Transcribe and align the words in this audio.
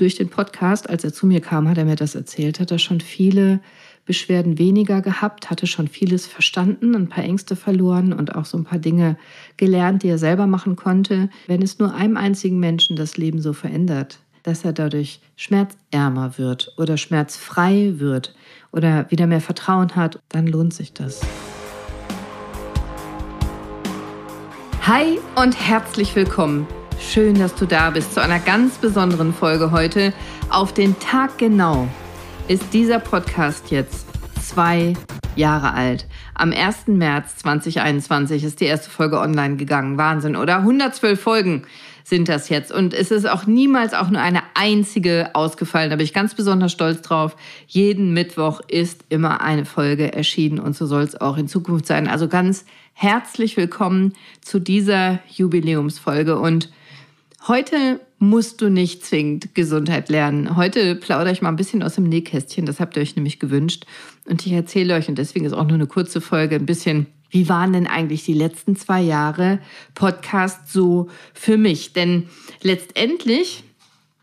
durch 0.00 0.14
den 0.14 0.28
Podcast, 0.28 0.88
als 0.88 1.04
er 1.04 1.12
zu 1.12 1.26
mir 1.26 1.40
kam, 1.40 1.68
hat 1.68 1.78
er 1.78 1.84
mir 1.84 1.96
das 1.96 2.14
erzählt, 2.14 2.60
hat 2.60 2.70
er 2.70 2.78
schon 2.78 3.00
viele 3.00 3.60
Beschwerden 4.06 4.58
weniger 4.58 5.02
gehabt, 5.02 5.50
hatte 5.50 5.66
schon 5.66 5.88
vieles 5.88 6.26
verstanden, 6.26 6.94
ein 6.94 7.08
paar 7.08 7.24
Ängste 7.24 7.56
verloren 7.56 8.12
und 8.12 8.34
auch 8.34 8.46
so 8.46 8.56
ein 8.56 8.64
paar 8.64 8.78
Dinge 8.78 9.18
gelernt, 9.56 10.02
die 10.02 10.08
er 10.08 10.18
selber 10.18 10.46
machen 10.46 10.76
konnte. 10.76 11.28
Wenn 11.46 11.60
es 11.60 11.78
nur 11.78 11.94
einem 11.94 12.16
einzigen 12.16 12.58
Menschen 12.58 12.96
das 12.96 13.18
Leben 13.18 13.42
so 13.42 13.52
verändert, 13.52 14.20
dass 14.44 14.64
er 14.64 14.72
dadurch 14.72 15.20
schmerzärmer 15.36 16.38
wird 16.38 16.72
oder 16.78 16.96
schmerzfrei 16.96 17.94
wird 17.96 18.34
oder 18.72 19.10
wieder 19.10 19.26
mehr 19.26 19.42
Vertrauen 19.42 19.94
hat, 19.94 20.20
dann 20.30 20.46
lohnt 20.46 20.72
sich 20.72 20.94
das. 20.94 21.20
Hi 24.82 25.18
und 25.36 25.52
herzlich 25.60 26.16
willkommen. 26.16 26.66
Schön, 27.00 27.38
dass 27.38 27.54
du 27.54 27.64
da 27.64 27.90
bist 27.90 28.12
zu 28.12 28.20
einer 28.20 28.40
ganz 28.40 28.76
besonderen 28.76 29.32
Folge 29.32 29.70
heute. 29.70 30.12
Auf 30.50 30.74
den 30.74 30.98
Tag 30.98 31.38
genau 31.38 31.88
ist 32.48 32.74
dieser 32.74 32.98
Podcast 32.98 33.70
jetzt 33.70 34.06
zwei 34.42 34.94
Jahre 35.36 35.72
alt. 35.74 36.06
Am 36.34 36.52
1. 36.52 36.88
März 36.88 37.36
2021 37.36 38.42
ist 38.42 38.60
die 38.60 38.66
erste 38.66 38.90
Folge 38.90 39.20
online 39.20 39.56
gegangen. 39.56 39.96
Wahnsinn, 39.96 40.36
oder? 40.36 40.56
112 40.58 41.20
Folgen 41.20 41.62
sind 42.04 42.28
das 42.28 42.48
jetzt. 42.48 42.72
Und 42.72 42.92
es 42.92 43.10
ist 43.10 43.28
auch 43.28 43.46
niemals 43.46 43.94
auch 43.94 44.10
nur 44.10 44.20
eine 44.20 44.42
einzige 44.54 45.30
ausgefallen. 45.34 45.90
Da 45.90 45.96
bin 45.96 46.04
ich 46.04 46.12
ganz 46.12 46.34
besonders 46.34 46.72
stolz 46.72 47.00
drauf. 47.02 47.36
Jeden 47.68 48.12
Mittwoch 48.12 48.60
ist 48.66 49.04
immer 49.08 49.40
eine 49.40 49.64
Folge 49.64 50.12
erschienen 50.12 50.58
und 50.58 50.76
so 50.76 50.86
soll 50.86 51.02
es 51.02 51.20
auch 51.20 51.36
in 51.36 51.48
Zukunft 51.48 51.86
sein. 51.86 52.08
Also 52.08 52.28
ganz 52.28 52.64
herzlich 52.92 53.56
willkommen 53.56 54.14
zu 54.40 54.58
dieser 54.58 55.20
Jubiläumsfolge. 55.28 56.38
Und 56.38 56.70
heute 57.46 58.00
musst 58.18 58.60
du 58.60 58.68
nicht 58.68 59.04
zwingend 59.04 59.54
Gesundheit 59.54 60.08
lernen. 60.08 60.56
Heute 60.56 60.96
plaudere 60.96 61.32
ich 61.32 61.42
mal 61.42 61.50
ein 61.50 61.56
bisschen 61.56 61.82
aus 61.82 61.94
dem 61.94 62.04
Nähkästchen. 62.04 62.66
Das 62.66 62.80
habt 62.80 62.96
ihr 62.96 63.02
euch 63.02 63.14
nämlich 63.14 63.38
gewünscht. 63.38 63.86
Und 64.26 64.44
ich 64.44 64.52
erzähle 64.52 64.94
euch, 64.94 65.08
und 65.08 65.18
deswegen 65.18 65.44
ist 65.44 65.52
auch 65.52 65.66
nur 65.66 65.74
eine 65.74 65.86
kurze 65.86 66.20
Folge, 66.20 66.56
ein 66.56 66.66
bisschen 66.66 67.06
wie 67.30 67.48
waren 67.48 67.74
denn 67.74 67.86
eigentlich 67.86 68.24
die 68.24 68.34
letzten 68.34 68.74
zwei 68.74 69.02
Jahre 69.02 69.58
Podcast 69.94 70.72
so 70.72 71.08
für 71.34 71.58
mich? 71.58 71.92
Denn 71.92 72.28
letztendlich 72.62 73.64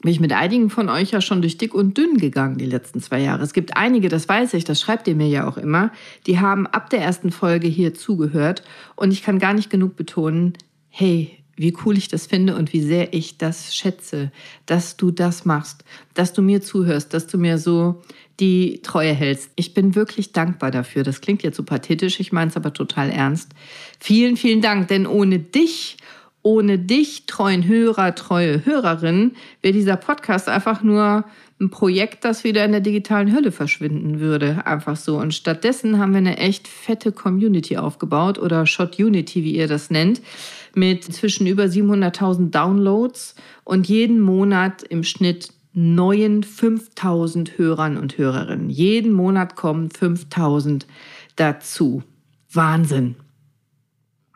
bin 0.02 0.12
ich 0.12 0.20
mit 0.20 0.34
einigen 0.34 0.70
von 0.70 0.90
euch 0.90 1.12
ja 1.12 1.22
schon 1.22 1.42
durch 1.42 1.58
dick 1.58 1.74
und 1.74 1.98
dünn 1.98 2.18
gegangen 2.18 2.58
die 2.58 2.66
letzten 2.66 3.02
zwei 3.02 3.22
Jahre. 3.22 3.44
Es 3.44 3.54
gibt 3.54 3.78
einige, 3.78 4.10
das 4.10 4.28
weiß 4.28 4.54
ich, 4.54 4.64
das 4.64 4.80
schreibt 4.80 5.08
ihr 5.08 5.16
mir 5.16 5.28
ja 5.28 5.48
auch 5.48 5.58
immer, 5.58 5.92
die 6.28 6.40
haben 6.40 6.68
ab 6.68 6.90
der 6.90 7.02
ersten 7.02 7.32
Folge 7.32 7.68
hier 7.68 7.94
zugehört 7.94 8.64
und 8.96 9.12
ich 9.12 9.24
kann 9.24 9.40
gar 9.40 9.54
nicht 9.54 9.70
genug 9.70 9.96
betonen, 9.96 10.54
hey, 10.90 11.40
wie 11.56 11.76
cool 11.86 11.98
ich 11.98 12.08
das 12.08 12.28
finde 12.28 12.56
und 12.56 12.74
wie 12.74 12.82
sehr 12.82 13.14
ich 13.14 13.38
das 13.38 13.76
schätze, 13.76 14.32
dass 14.66 14.98
du 14.98 15.12
das 15.12 15.46
machst, 15.46 15.84
dass 16.14 16.34
du 16.34 16.42
mir 16.42 16.62
zuhörst, 16.62 17.14
dass 17.14 17.28
du 17.28 17.38
mir 17.38 17.58
so 17.58 18.02
die 18.40 18.82
Treue 18.82 19.14
hältst. 19.14 19.50
Ich 19.56 19.74
bin 19.74 19.96
wirklich 19.96 20.34
dankbar 20.34 20.72
dafür. 20.72 21.04
Das 21.04 21.22
klingt 21.22 21.44
jetzt 21.44 21.56
so 21.56 21.64
pathetisch, 21.64 22.20
ich 22.20 22.34
meine 22.34 22.52
es 22.52 22.58
aber 22.58 22.74
total 22.74 23.10
ernst. 23.10 23.52
Vielen, 24.00 24.36
vielen 24.36 24.62
Dank, 24.62 24.90
denn 24.90 25.08
ohne 25.08 25.40
dich, 25.40 25.98
ohne 26.42 26.78
dich, 26.78 27.26
treuen 27.26 27.66
Hörer, 27.66 28.14
treue 28.14 28.66
Hörerin, 28.66 29.32
wäre 29.62 29.74
dieser 29.74 29.96
Podcast 29.96 30.50
einfach 30.50 30.84
nur 30.84 31.24
ein 31.60 31.70
Projekt, 31.70 32.26
das 32.26 32.44
wieder 32.44 32.66
in 32.66 32.74
der 32.74 32.82
digitalen 32.82 33.34
Hölle 33.34 33.52
verschwinden 33.52 34.20
würde. 34.20 34.66
Einfach 34.66 34.98
so. 34.98 35.18
Und 35.18 35.34
stattdessen 35.34 36.00
haben 36.00 36.12
wir 36.12 36.18
eine 36.18 36.38
echt 36.38 36.68
fette 36.68 37.14
Community 37.14 37.78
aufgebaut 37.78 38.38
oder 38.38 38.66
Shot 38.66 39.00
Unity, 39.00 39.46
wie 39.46 39.56
ihr 39.56 39.70
das 39.70 39.90
nennt, 39.90 40.22
mit 40.76 41.04
zwischen 41.04 41.48
über 41.48 41.66
700.000 41.66 42.52
Downloads 42.52 43.36
und 43.64 43.88
jeden 43.88 44.20
Monat 44.20 44.84
im 44.84 45.04
Schnitt 45.04 45.50
neuen 45.74 46.44
5000 46.44 47.58
Hörern 47.58 47.98
und 47.98 48.18
Hörerinnen. 48.18 48.70
Jeden 48.70 49.12
Monat 49.12 49.56
kommen 49.56 49.92
5000 49.92 50.88
dazu. 51.36 52.04
Wahnsinn. 52.52 53.16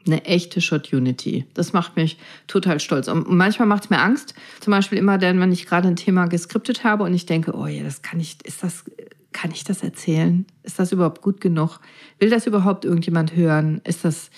Eine 0.06 0.26
echte 0.26 0.60
Shot 0.60 0.92
Unity. 0.92 1.46
Das 1.54 1.72
macht 1.72 1.96
mich 1.96 2.18
total 2.48 2.80
stolz. 2.80 3.08
Und 3.08 3.30
manchmal 3.30 3.68
macht 3.68 3.86
es 3.86 3.90
mir 3.90 4.00
Angst. 4.00 4.34
Zum 4.60 4.72
Beispiel 4.72 4.98
immer 4.98 5.18
dann, 5.18 5.40
wenn 5.40 5.52
ich 5.52 5.66
gerade 5.66 5.88
ein 5.88 5.96
Thema 5.96 6.28
geskriptet 6.28 6.84
habe 6.84 7.04
und 7.04 7.14
ich 7.14 7.26
denke, 7.26 7.56
oh 7.56 7.68
ja, 7.68 7.84
das 7.84 8.02
kann 8.02 8.20
ich, 8.20 8.38
ist 8.44 8.64
das, 8.64 8.84
kann 9.32 9.52
ich 9.52 9.64
das 9.64 9.84
erzählen? 9.84 10.46
Ist 10.64 10.80
das 10.80 10.92
überhaupt 10.92 11.22
gut 11.22 11.40
genug? 11.40 11.80
Will 12.18 12.30
das 12.30 12.48
überhaupt 12.48 12.86
irgendjemand 12.86 13.36
hören? 13.36 13.82
Ist 13.86 14.04
das 14.04 14.30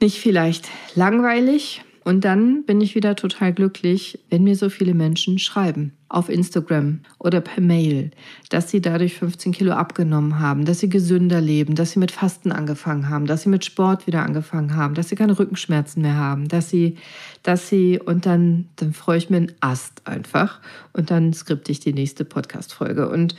nicht 0.00 0.18
vielleicht 0.18 0.68
langweilig? 0.94 1.82
Und 2.02 2.24
dann 2.24 2.64
bin 2.64 2.80
ich 2.80 2.94
wieder 2.94 3.14
total 3.14 3.52
glücklich, 3.52 4.18
wenn 4.30 4.42
mir 4.42 4.56
so 4.56 4.70
viele 4.70 4.94
Menschen 4.94 5.38
schreiben 5.38 5.92
auf 6.08 6.28
Instagram 6.28 7.00
oder 7.18 7.40
per 7.40 7.62
Mail, 7.62 8.10
dass 8.48 8.70
sie 8.70 8.80
dadurch 8.80 9.14
15 9.14 9.52
Kilo 9.52 9.72
abgenommen 9.72 10.40
haben, 10.40 10.64
dass 10.64 10.80
sie 10.80 10.88
gesünder 10.88 11.40
leben, 11.40 11.74
dass 11.76 11.92
sie 11.92 12.00
mit 12.00 12.10
Fasten 12.10 12.50
angefangen 12.50 13.08
haben, 13.08 13.26
dass 13.26 13.42
sie 13.42 13.48
mit 13.48 13.64
Sport 13.64 14.06
wieder 14.06 14.24
angefangen 14.24 14.74
haben, 14.74 14.94
dass 14.94 15.08
sie 15.10 15.14
keine 15.14 15.38
Rückenschmerzen 15.38 16.02
mehr 16.02 16.16
haben, 16.16 16.48
dass 16.48 16.70
sie, 16.70 16.96
dass 17.42 17.68
sie, 17.68 18.00
und 18.00 18.26
dann, 18.26 18.68
dann 18.76 18.92
freue 18.92 19.18
ich 19.18 19.30
mir 19.30 19.36
einen 19.36 19.52
Ast 19.60 20.06
einfach 20.06 20.60
und 20.92 21.10
dann 21.10 21.32
skripte 21.32 21.70
ich 21.70 21.80
die 21.80 21.92
nächste 21.92 22.24
Podcast-Folge. 22.24 23.08
Und 23.08 23.36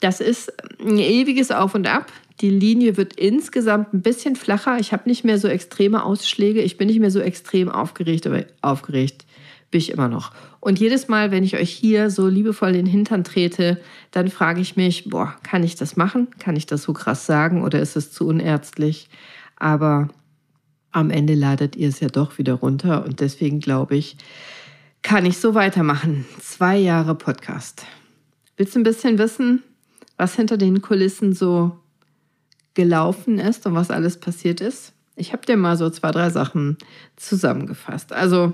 das 0.00 0.20
ist 0.20 0.52
ein 0.80 0.98
ewiges 0.98 1.50
Auf 1.50 1.74
und 1.74 1.86
Ab. 1.86 2.12
Die 2.40 2.50
Linie 2.50 2.96
wird 2.96 3.16
insgesamt 3.16 3.92
ein 3.92 4.00
bisschen 4.02 4.34
flacher. 4.34 4.78
Ich 4.78 4.92
habe 4.92 5.08
nicht 5.08 5.24
mehr 5.24 5.38
so 5.38 5.46
extreme 5.46 6.04
Ausschläge. 6.04 6.62
Ich 6.62 6.78
bin 6.78 6.88
nicht 6.88 7.00
mehr 7.00 7.10
so 7.10 7.20
extrem 7.20 7.68
aufgeregt, 7.68 8.26
aber 8.26 8.44
aufgeregt 8.62 9.26
bin 9.70 9.78
ich 9.78 9.90
immer 9.90 10.08
noch. 10.08 10.32
Und 10.58 10.80
jedes 10.80 11.08
Mal, 11.08 11.30
wenn 11.30 11.44
ich 11.44 11.56
euch 11.56 11.70
hier 11.70 12.10
so 12.10 12.26
liebevoll 12.26 12.70
in 12.70 12.76
den 12.76 12.86
Hintern 12.86 13.24
trete, 13.24 13.80
dann 14.10 14.28
frage 14.28 14.60
ich 14.60 14.76
mich, 14.76 15.08
boah, 15.08 15.36
kann 15.42 15.62
ich 15.62 15.76
das 15.76 15.96
machen? 15.96 16.28
Kann 16.38 16.56
ich 16.56 16.66
das 16.66 16.82
so 16.82 16.92
krass 16.92 17.26
sagen 17.26 17.62
oder 17.62 17.80
ist 17.80 17.96
es 17.96 18.10
zu 18.10 18.26
unärztlich? 18.26 19.08
Aber 19.56 20.08
am 20.90 21.10
Ende 21.10 21.34
ladet 21.34 21.76
ihr 21.76 21.88
es 21.88 22.00
ja 22.00 22.08
doch 22.08 22.38
wieder 22.38 22.54
runter 22.54 23.04
und 23.04 23.20
deswegen 23.20 23.60
glaube 23.60 23.96
ich, 23.96 24.16
kann 25.02 25.24
ich 25.24 25.38
so 25.38 25.54
weitermachen. 25.54 26.26
Zwei 26.40 26.76
Jahre 26.76 27.14
Podcast. 27.14 27.86
Willst 28.56 28.74
du 28.74 28.80
ein 28.80 28.84
bisschen 28.84 29.18
wissen, 29.18 29.62
was 30.20 30.34
hinter 30.34 30.58
den 30.58 30.82
Kulissen 30.82 31.32
so 31.32 31.78
gelaufen 32.74 33.38
ist 33.38 33.64
und 33.64 33.74
was 33.74 33.90
alles 33.90 34.20
passiert 34.20 34.60
ist. 34.60 34.92
Ich 35.16 35.32
habe 35.32 35.46
dir 35.46 35.56
mal 35.56 35.78
so 35.78 35.88
zwei, 35.88 36.10
drei 36.10 36.28
Sachen 36.28 36.76
zusammengefasst. 37.16 38.12
Also 38.12 38.52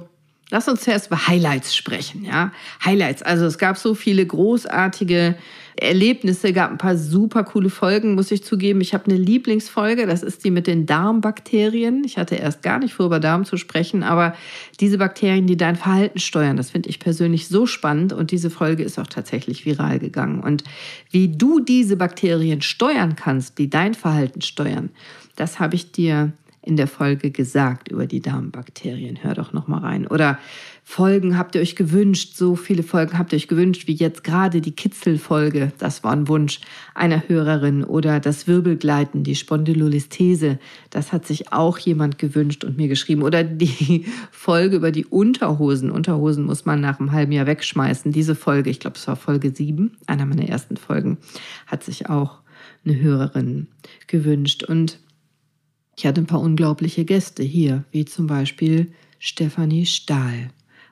lass 0.50 0.68
uns 0.68 0.82
zuerst 0.82 1.08
über 1.08 1.26
Highlights 1.26 1.74
sprechen. 1.74 2.24
Ja, 2.24 2.52
Highlights. 2.84 3.22
Also 3.22 3.46
es 3.46 3.58
gab 3.58 3.76
so 3.76 3.94
viele 3.94 4.24
großartige 4.24 5.36
Erlebnisse, 5.78 6.54
gab 6.54 6.70
ein 6.70 6.78
paar 6.78 6.96
super 6.96 7.44
coole 7.44 7.68
Folgen, 7.68 8.14
muss 8.14 8.30
ich 8.30 8.42
zugeben. 8.42 8.80
Ich 8.80 8.94
habe 8.94 9.06
eine 9.06 9.18
Lieblingsfolge, 9.18 10.06
das 10.06 10.22
ist 10.22 10.44
die 10.44 10.50
mit 10.50 10.66
den 10.66 10.86
Darmbakterien. 10.86 12.02
Ich 12.04 12.16
hatte 12.16 12.36
erst 12.36 12.62
gar 12.62 12.78
nicht 12.78 12.94
vor, 12.94 13.06
über 13.06 13.20
Darm 13.20 13.44
zu 13.44 13.58
sprechen, 13.58 14.02
aber 14.02 14.34
diese 14.80 14.96
Bakterien, 14.96 15.46
die 15.46 15.58
dein 15.58 15.76
Verhalten 15.76 16.18
steuern, 16.18 16.56
das 16.56 16.70
finde 16.70 16.88
ich 16.88 16.98
persönlich 16.98 17.48
so 17.48 17.66
spannend 17.66 18.14
und 18.14 18.30
diese 18.30 18.48
Folge 18.48 18.84
ist 18.84 18.98
auch 18.98 19.06
tatsächlich 19.06 19.66
viral 19.66 19.98
gegangen. 19.98 20.40
Und 20.40 20.64
wie 21.10 21.28
du 21.28 21.60
diese 21.60 21.96
Bakterien 21.96 22.62
steuern 22.62 23.14
kannst, 23.14 23.58
die 23.58 23.68
dein 23.68 23.92
Verhalten 23.92 24.40
steuern, 24.40 24.90
das 25.34 25.60
habe 25.60 25.74
ich 25.74 25.92
dir 25.92 26.32
in 26.66 26.76
der 26.76 26.88
Folge 26.88 27.30
gesagt 27.30 27.88
über 27.88 28.06
die 28.06 28.20
Darmbakterien. 28.20 29.22
Hör 29.22 29.34
doch 29.34 29.52
noch 29.52 29.68
mal 29.68 29.78
rein. 29.78 30.08
Oder 30.08 30.36
Folgen 30.82 31.38
habt 31.38 31.54
ihr 31.54 31.60
euch 31.60 31.76
gewünscht? 31.76 32.34
So 32.34 32.56
viele 32.56 32.82
Folgen 32.82 33.16
habt 33.18 33.32
ihr 33.32 33.36
euch 33.36 33.46
gewünscht, 33.46 33.86
wie 33.86 33.94
jetzt 33.94 34.24
gerade 34.24 34.60
die 34.60 34.72
Kitzelfolge. 34.72 35.72
Das 35.78 36.02
war 36.02 36.12
ein 36.12 36.26
Wunsch 36.26 36.60
einer 36.92 37.28
Hörerin. 37.28 37.84
Oder 37.84 38.18
das 38.18 38.48
Wirbelgleiten, 38.48 39.22
die 39.22 39.36
Spondylolistese. 39.36 40.58
Das 40.90 41.12
hat 41.12 41.24
sich 41.24 41.52
auch 41.52 41.78
jemand 41.78 42.18
gewünscht 42.18 42.64
und 42.64 42.76
mir 42.76 42.88
geschrieben. 42.88 43.22
Oder 43.22 43.44
die 43.44 44.04
Folge 44.32 44.76
über 44.76 44.90
die 44.90 45.06
Unterhosen. 45.06 45.92
Unterhosen 45.92 46.44
muss 46.44 46.64
man 46.64 46.80
nach 46.80 46.98
einem 46.98 47.12
halben 47.12 47.30
Jahr 47.30 47.46
wegschmeißen. 47.46 48.10
Diese 48.10 48.34
Folge, 48.34 48.70
ich 48.70 48.80
glaube, 48.80 48.96
es 48.96 49.06
war 49.06 49.14
Folge 49.14 49.54
7, 49.54 49.96
einer 50.08 50.26
meiner 50.26 50.48
ersten 50.48 50.76
Folgen, 50.76 51.18
hat 51.68 51.84
sich 51.84 52.08
auch 52.10 52.40
eine 52.84 53.00
Hörerin 53.00 53.68
gewünscht. 54.08 54.64
Und 54.64 54.98
ich 55.98 56.06
hatte 56.06 56.20
ein 56.20 56.26
paar 56.26 56.40
unglaubliche 56.40 57.04
Gäste 57.04 57.42
hier, 57.42 57.84
wie 57.90 58.04
zum 58.04 58.26
Beispiel 58.26 58.92
Stefanie 59.18 59.86
Stahl, 59.86 60.50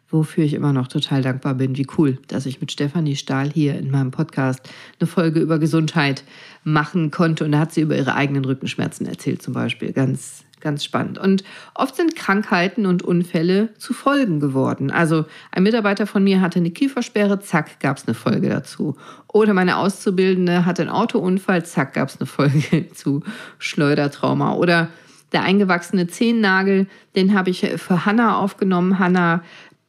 wofür 0.09 0.45
ich 0.45 0.55
immer 0.55 0.73
noch 0.73 0.89
total 0.89 1.21
dankbar 1.21 1.55
bin. 1.55 1.77
Wie 1.77 1.87
cool, 1.99 2.19
dass 2.29 2.47
ich 2.47 2.61
mit 2.61 2.73
Stefanie 2.73 3.17
Stahl 3.17 3.51
hier 3.51 3.79
in 3.79 3.91
meinem 3.91 4.11
Podcast 4.11 4.69
eine 4.99 5.07
Folge 5.07 5.41
über 5.41 5.59
Gesundheit 5.59 6.25
machen 6.63 7.11
konnte. 7.11 7.45
Und 7.45 7.53
da 7.53 7.59
hat 7.61 7.75
sie 7.75 7.83
über 7.83 7.97
ihre 7.97 8.15
eigenen 8.15 8.47
Rückenschmerzen 8.47 9.07
erzählt, 9.07 9.43
zum 9.43 9.53
Beispiel. 9.53 9.93
Ganz, 9.93 10.44
ganz 10.65 10.83
spannend. 10.83 11.19
Und 11.19 11.45
oft 11.75 11.95
sind 11.95 12.17
Krankheiten 12.17 12.87
und 12.87 13.05
Unfälle 13.05 13.73
zu 13.79 13.93
Folgen 13.93 14.41
geworden. 14.41 14.91
Also 14.91 15.27
ein 15.53 15.63
Mitarbeiter 15.63 16.09
von 16.09 16.25
mir 16.25 16.41
hatte 16.41 16.59
eine 16.59 16.73
Kiefersperre, 16.73 17.39
zack, 17.39 17.79
gab 17.79 17.99
es 17.99 18.09
eine 18.09 18.15
Folge 18.15 18.49
dazu. 18.49 18.97
Oder 19.29 19.55
meine 19.55 19.77
Auszubildende 19.77 20.67
hatte 20.67 20.83
einen 20.83 20.91
Autounfall, 20.91 21.65
zack, 21.65 21.95
gab 21.95 22.09
es 22.09 22.19
eine 22.19 22.27
Folge 22.27 22.89
zu 22.95 23.23
Schleudertrauma. 23.59 24.55
Oder 24.55 24.89
der 25.33 25.43
eingewachsene 25.43 26.09
Zehennagel, 26.09 26.89
den 27.15 27.35
habe 27.35 27.51
ich 27.51 27.61
für 27.61 28.07
Hanna 28.07 28.39
aufgenommen. 28.39 28.99
Hanna 28.99 29.43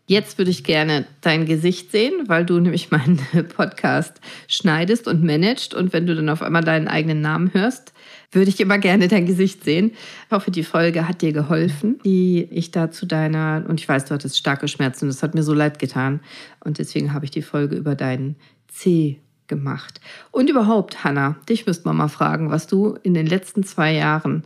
Jetzt 0.07 0.37
würde 0.37 0.51
ich 0.51 0.63
gerne 0.63 1.05
dein 1.21 1.47
Gesicht 1.47 1.91
sehen, 1.91 2.27
weil 2.27 2.45
du 2.45 2.59
nämlich 2.59 2.91
meinen 2.91 3.19
Podcast 3.55 4.21
schneidest 4.47 5.07
und 5.07 5.23
managst. 5.23 5.73
Und 5.73 5.93
wenn 5.93 6.05
du 6.05 6.15
dann 6.15 6.29
auf 6.29 6.43
einmal 6.43 6.63
deinen 6.63 6.87
eigenen 6.87 7.21
Namen 7.21 7.53
hörst, 7.53 7.93
würde 8.31 8.49
ich 8.49 8.59
immer 8.59 8.77
gerne 8.77 9.07
dein 9.07 9.25
Gesicht 9.25 9.63
sehen. 9.63 9.91
Ich 10.27 10.31
hoffe, 10.31 10.51
die 10.51 10.63
Folge 10.63 11.07
hat 11.07 11.21
dir 11.21 11.33
geholfen, 11.33 11.99
die 12.05 12.47
ich 12.51 12.69
da 12.71 12.91
zu 12.91 13.05
deiner, 13.05 13.65
und 13.67 13.79
ich 13.79 13.89
weiß, 13.89 14.05
du 14.05 14.13
hattest 14.13 14.37
starke 14.37 14.67
Schmerzen, 14.67 15.07
das 15.07 15.23
hat 15.23 15.33
mir 15.33 15.43
so 15.43 15.53
leid 15.53 15.79
getan. 15.79 16.19
Und 16.63 16.77
deswegen 16.77 17.13
habe 17.13 17.25
ich 17.25 17.31
die 17.31 17.41
Folge 17.41 17.75
über 17.75 17.95
deinen 17.95 18.35
C 18.67 19.19
gemacht. 19.47 20.01
Und 20.31 20.49
überhaupt, 20.49 21.03
Hanna, 21.03 21.37
dich 21.49 21.65
müsste 21.65 21.87
man 21.87 21.97
mal 21.97 22.07
fragen, 22.09 22.51
was 22.51 22.67
du 22.67 22.97
in 23.03 23.13
den 23.13 23.25
letzten 23.25 23.63
zwei 23.63 23.93
Jahren 23.93 24.43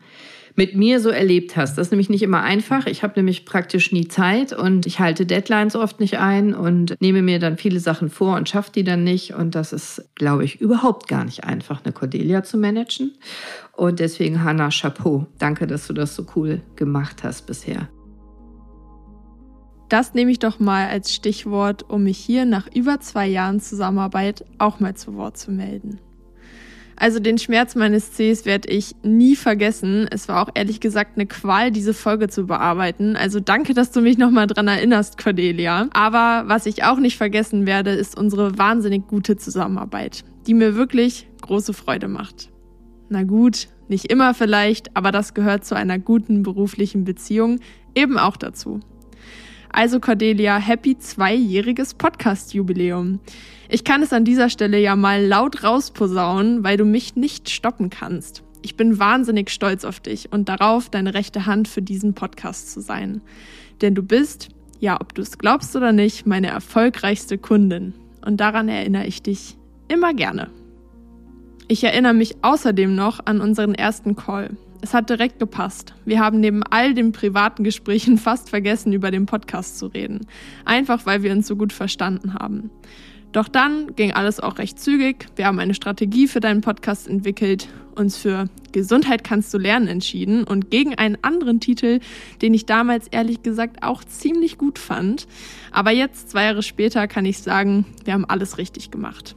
mit 0.60 0.76
mir 0.76 1.00
so 1.00 1.08
erlebt 1.08 1.56
hast. 1.56 1.78
Das 1.78 1.88
ist 1.88 1.92
nämlich 1.92 2.10
nicht 2.10 2.22
immer 2.22 2.42
einfach. 2.42 2.86
Ich 2.86 3.02
habe 3.02 3.14
nämlich 3.16 3.46
praktisch 3.46 3.94
nie 3.94 4.10
Zeit 4.10 4.52
und 4.52 4.86
ich 4.86 5.00
halte 5.00 5.26
Deadlines 5.26 5.74
oft 5.78 6.02
nicht 6.02 6.18
ein 6.18 6.54
und 6.54 7.00
nehme 7.00 7.22
mir 7.22 7.40
dann 7.40 7.56
viele 7.56 7.80
Sachen 7.80 8.10
vor 8.10 8.36
und 8.36 8.50
schaffe 8.50 8.70
die 8.76 8.84
dann 8.84 9.06
nicht. 9.06 9.34
Und 9.34 9.56
das 9.56 9.72
ist, 9.72 10.04
glaube 10.16 10.44
ich, 10.44 10.60
überhaupt 10.60 11.08
gar 11.08 11.24
nicht 11.24 11.46
einfach, 11.46 11.86
eine 11.86 11.94
Cordelia 11.94 12.44
zu 12.44 12.58
managen. 12.58 13.14
Und 13.72 14.02
deswegen, 14.02 14.44
Hanna, 14.44 14.68
Chapeau. 14.68 15.28
Danke, 15.38 15.66
dass 15.66 15.88
du 15.88 15.94
das 15.94 16.14
so 16.14 16.26
cool 16.36 16.62
gemacht 16.76 17.24
hast 17.24 17.48
bisher. 17.48 17.88
Das 19.88 20.14
nehme 20.14 20.30
ich 20.30 20.40
doch 20.40 20.60
mal 20.60 20.90
als 20.90 21.16
Stichwort, 21.16 21.90
um 21.90 22.04
mich 22.04 22.18
hier 22.18 22.44
nach 22.44 22.68
über 22.76 23.00
zwei 23.00 23.28
Jahren 23.28 23.62
Zusammenarbeit 23.62 24.44
auch 24.58 24.82
mal 24.82 24.94
zu 24.94 25.16
Wort 25.16 25.38
zu 25.38 25.52
melden. 25.52 26.02
Also 27.00 27.20
den 27.20 27.38
Schmerz 27.38 27.76
meines 27.76 28.12
Cs 28.12 28.46
werde 28.46 28.70
ich 28.70 28.94
nie 29.04 29.38
vergessen. 29.38 30.06
Es 30.12 30.28
war 30.28 30.42
auch 30.42 30.52
ehrlich 30.54 30.82
gesagt 30.82 31.14
eine 31.16 31.26
Qual, 31.26 31.72
diese 31.72 31.94
Folge 31.94 32.28
zu 32.28 32.46
bearbeiten. 32.46 33.16
Also 33.16 33.40
danke, 33.40 33.74
dass 33.74 33.92
du 33.92 34.02
mich 34.02 34.18
nochmal 34.18 34.48
dran 34.48 34.68
erinnerst, 34.68 35.18
Cordelia. 35.18 35.88
Aber 35.94 36.44
was 36.48 36.66
ich 36.66 36.84
auch 36.84 37.00
nicht 37.00 37.18
vergessen 37.18 37.66
werde, 37.66 37.92
ist 37.92 38.18
unsere 38.18 38.58
wahnsinnig 38.58 39.08
gute 39.08 39.38
Zusammenarbeit, 39.38 40.26
die 40.46 40.54
mir 40.54 40.76
wirklich 40.76 41.30
große 41.42 41.74
Freude 41.74 42.10
macht. 42.10 42.50
Na 43.08 43.24
gut, 43.24 43.70
nicht 43.88 44.12
immer 44.12 44.34
vielleicht, 44.34 44.96
aber 44.98 45.14
das 45.14 45.34
gehört 45.34 45.64
zu 45.64 45.76
einer 45.76 46.00
guten 46.00 46.44
beruflichen 46.44 47.06
Beziehung 47.06 47.60
eben 47.96 48.18
auch 48.18 48.36
dazu. 48.36 48.82
Also 49.72 50.00
Cordelia, 50.00 50.58
happy 50.58 50.98
zweijähriges 50.98 51.94
Podcast-Jubiläum. 51.94 53.20
Ich 53.70 53.84
kann 53.84 54.02
es 54.02 54.12
an 54.12 54.26
dieser 54.26 54.50
Stelle 54.50 54.80
ja 54.80 54.96
mal 54.96 55.24
laut 55.24 55.64
rausposaunen, 55.64 56.64
weil 56.64 56.76
du 56.76 56.86
mich 56.86 57.16
nicht 57.16 57.50
stoppen 57.50 57.90
kannst. 57.90 58.44
Ich 58.62 58.76
bin 58.76 59.00
wahnsinnig 59.00 59.52
stolz 59.52 59.86
auf 59.86 60.00
dich 60.00 60.32
und 60.32 60.50
darauf, 60.50 60.90
deine 60.90 61.14
rechte 61.14 61.46
Hand 61.46 61.68
für 61.68 61.82
diesen 61.82 62.14
Podcast 62.14 62.72
zu 62.72 62.82
sein. 62.82 63.22
Denn 63.82 63.96
du 63.96 64.04
bist, 64.04 64.50
ja, 64.80 65.00
ob 65.00 65.14
du 65.14 65.22
es 65.22 65.38
glaubst 65.38 65.76
oder 65.76 65.92
nicht, 65.92 66.26
meine 66.26 66.48
erfolgreichste 66.48 67.38
Kundin. 67.38 67.94
Und 68.26 68.38
daran 68.42 68.68
erinnere 68.68 69.06
ich 69.06 69.22
dich 69.22 69.56
immer 69.88 70.14
gerne. 70.14 70.50
Ich 71.68 71.84
erinnere 71.84 72.14
mich 72.16 72.38
außerdem 72.42 72.96
noch 72.96 73.26
an 73.26 73.40
unseren 73.40 73.76
ersten 73.76 74.16
Call. 74.16 74.58
Es 74.82 74.94
hat 74.94 75.10
direkt 75.10 75.40
gepasst. 75.40 75.94
Wir 76.06 76.20
haben 76.20 76.40
neben 76.40 76.64
all 76.64 76.94
den 76.94 77.12
privaten 77.12 77.64
Gesprächen 77.64 78.18
fast 78.20 78.50
vergessen, 78.50 78.94
über 78.94 79.12
den 79.12 79.26
Podcast 79.26 79.78
zu 79.78 79.88
reden. 79.88 80.28
Einfach 80.66 81.06
weil 81.06 81.24
wir 81.24 81.32
uns 81.32 81.48
so 81.48 81.56
gut 81.56 81.74
verstanden 81.74 82.34
haben. 82.34 82.70
Doch 83.32 83.48
dann 83.48 83.96
ging 83.96 84.12
alles 84.12 84.40
auch 84.40 84.58
recht 84.58 84.80
zügig. 84.80 85.28
Wir 85.36 85.46
haben 85.46 85.60
eine 85.60 85.76
Strategie 85.76 86.28
für 86.28 86.40
deinen 86.40 86.62
Podcast 86.62 87.08
entwickelt, 87.08 87.68
uns 87.96 88.18
für 88.18 88.50
Gesundheit 88.72 89.24
kannst 89.24 89.54
du 89.54 89.60
lernen 89.60 89.88
entschieden 89.88 90.46
und 90.46 90.72
gegen 90.72 90.96
einen 90.96 91.18
anderen 91.22 91.60
Titel, 91.60 92.00
den 92.42 92.54
ich 92.54 92.66
damals 92.66 93.08
ehrlich 93.08 93.44
gesagt 93.44 93.84
auch 93.84 94.04
ziemlich 94.04 94.58
gut 94.58 94.80
fand. 94.80 95.28
Aber 95.72 95.92
jetzt, 95.92 96.32
zwei 96.32 96.46
Jahre 96.46 96.64
später, 96.64 97.08
kann 97.08 97.26
ich 97.26 97.40
sagen, 97.40 97.86
wir 98.04 98.14
haben 98.14 98.26
alles 98.26 98.58
richtig 98.58 98.90
gemacht. 98.90 99.36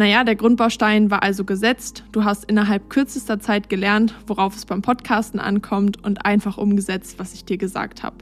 Naja, 0.00 0.24
der 0.24 0.34
Grundbaustein 0.34 1.10
war 1.10 1.22
also 1.22 1.44
gesetzt. 1.44 2.04
Du 2.10 2.24
hast 2.24 2.46
innerhalb 2.46 2.88
kürzester 2.88 3.38
Zeit 3.38 3.68
gelernt, 3.68 4.14
worauf 4.26 4.56
es 4.56 4.64
beim 4.64 4.80
Podcasten 4.80 5.38
ankommt 5.38 6.02
und 6.02 6.24
einfach 6.24 6.56
umgesetzt, 6.56 7.18
was 7.18 7.34
ich 7.34 7.44
dir 7.44 7.58
gesagt 7.58 8.02
habe. 8.02 8.16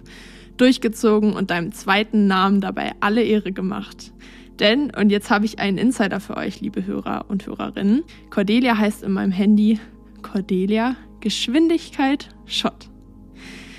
Durchgezogen 0.56 1.34
und 1.34 1.52
deinem 1.52 1.70
zweiten 1.70 2.26
Namen 2.26 2.60
dabei 2.60 2.94
alle 2.98 3.22
Ehre 3.22 3.52
gemacht. 3.52 4.12
Denn, 4.58 4.90
und 4.90 5.10
jetzt 5.10 5.30
habe 5.30 5.44
ich 5.44 5.60
einen 5.60 5.78
Insider 5.78 6.18
für 6.18 6.36
euch, 6.36 6.60
liebe 6.60 6.84
Hörer 6.84 7.26
und 7.28 7.46
Hörerinnen, 7.46 8.02
Cordelia 8.28 8.76
heißt 8.76 9.04
in 9.04 9.12
meinem 9.12 9.30
Handy 9.30 9.78
Cordelia 10.22 10.96
Geschwindigkeit 11.20 12.30
Shot. 12.46 12.90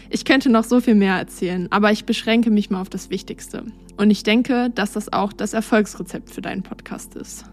Ich 0.10 0.24
könnte 0.24 0.50
noch 0.50 0.64
so 0.64 0.80
viel 0.80 0.96
mehr 0.96 1.16
erzählen, 1.16 1.68
aber 1.70 1.92
ich 1.92 2.06
beschränke 2.06 2.50
mich 2.50 2.70
mal 2.70 2.80
auf 2.80 2.90
das 2.90 3.10
Wichtigste. 3.10 3.66
Und 3.98 4.10
ich 4.10 4.24
denke, 4.24 4.70
dass 4.74 4.94
das 4.94 5.12
auch 5.12 5.34
das 5.34 5.52
Erfolgsrezept 5.52 6.30
für 6.30 6.42
deinen 6.42 6.64
Podcast 6.64 7.16
ist. 7.16 7.44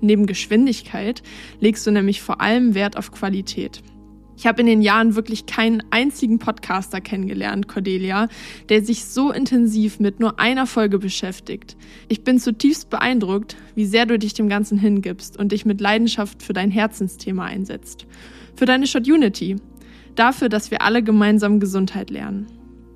Neben 0.00 0.26
Geschwindigkeit 0.26 1.22
legst 1.60 1.86
du 1.86 1.90
nämlich 1.90 2.20
vor 2.20 2.40
allem 2.40 2.74
Wert 2.74 2.96
auf 2.96 3.12
Qualität. 3.12 3.82
Ich 4.36 4.46
habe 4.46 4.60
in 4.60 4.66
den 4.66 4.82
Jahren 4.82 5.14
wirklich 5.16 5.46
keinen 5.46 5.82
einzigen 5.90 6.38
Podcaster 6.38 7.00
kennengelernt, 7.00 7.68
Cordelia, 7.68 8.28
der 8.68 8.84
sich 8.84 9.06
so 9.06 9.32
intensiv 9.32 9.98
mit 9.98 10.20
nur 10.20 10.38
einer 10.38 10.66
Folge 10.66 10.98
beschäftigt. 10.98 11.76
Ich 12.08 12.22
bin 12.22 12.38
zutiefst 12.38 12.90
beeindruckt, 12.90 13.56
wie 13.74 13.86
sehr 13.86 14.04
du 14.04 14.18
dich 14.18 14.34
dem 14.34 14.50
Ganzen 14.50 14.76
hingibst 14.76 15.38
und 15.38 15.52
dich 15.52 15.64
mit 15.64 15.80
Leidenschaft 15.80 16.42
für 16.42 16.52
dein 16.52 16.70
Herzensthema 16.70 17.46
einsetzt. 17.46 18.06
Für 18.54 18.66
deine 18.66 18.86
Shot 18.86 19.08
Unity. 19.08 19.56
Dafür, 20.16 20.50
dass 20.50 20.70
wir 20.70 20.82
alle 20.82 21.02
gemeinsam 21.02 21.58
Gesundheit 21.58 22.10
lernen. 22.10 22.46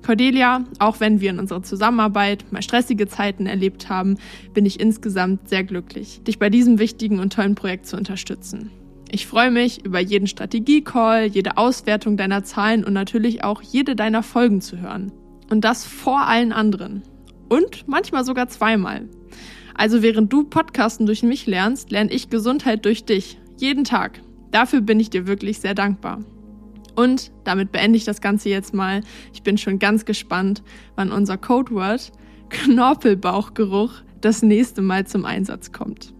Cordelia, 0.05 0.63
auch 0.79 0.99
wenn 0.99 1.21
wir 1.21 1.29
in 1.29 1.39
unserer 1.39 1.63
Zusammenarbeit 1.63 2.45
mal 2.51 2.61
stressige 2.61 3.07
Zeiten 3.07 3.45
erlebt 3.45 3.89
haben, 3.89 4.17
bin 4.53 4.65
ich 4.65 4.79
insgesamt 4.79 5.47
sehr 5.47 5.63
glücklich, 5.63 6.21
dich 6.23 6.39
bei 6.39 6.49
diesem 6.49 6.79
wichtigen 6.79 7.19
und 7.19 7.33
tollen 7.33 7.55
Projekt 7.55 7.85
zu 7.85 7.97
unterstützen. 7.97 8.71
Ich 9.13 9.27
freue 9.27 9.51
mich 9.51 9.85
über 9.85 9.99
jeden 9.99 10.27
Strategie-Call, 10.27 11.25
jede 11.25 11.57
Auswertung 11.57 12.15
deiner 12.15 12.43
Zahlen 12.43 12.85
und 12.85 12.93
natürlich 12.93 13.43
auch 13.43 13.61
jede 13.61 13.95
deiner 13.95 14.23
Folgen 14.23 14.61
zu 14.61 14.79
hören. 14.79 15.11
Und 15.49 15.65
das 15.65 15.85
vor 15.85 16.27
allen 16.27 16.53
anderen. 16.53 17.03
Und 17.49 17.87
manchmal 17.87 18.23
sogar 18.23 18.47
zweimal. 18.47 19.09
Also 19.75 20.01
während 20.01 20.31
du 20.31 20.45
Podcasten 20.45 21.05
durch 21.05 21.23
mich 21.23 21.45
lernst, 21.45 21.91
lerne 21.91 22.11
ich 22.11 22.29
Gesundheit 22.29 22.85
durch 22.85 23.03
dich. 23.03 23.37
Jeden 23.57 23.83
Tag. 23.83 24.21
Dafür 24.51 24.79
bin 24.79 24.99
ich 24.99 25.09
dir 25.09 25.27
wirklich 25.27 25.59
sehr 25.59 25.73
dankbar. 25.73 26.19
Und 26.95 27.31
damit 27.43 27.71
beende 27.71 27.97
ich 27.97 28.05
das 28.05 28.21
Ganze 28.21 28.49
jetzt 28.49 28.73
mal. 28.73 29.01
Ich 29.33 29.43
bin 29.43 29.57
schon 29.57 29.79
ganz 29.79 30.05
gespannt, 30.05 30.61
wann 30.95 31.11
unser 31.11 31.37
Codewort 31.37 32.11
Knorpelbauchgeruch 32.49 33.93
das 34.19 34.43
nächste 34.43 34.81
Mal 34.81 35.07
zum 35.07 35.25
Einsatz 35.25 35.71
kommt. 35.71 36.13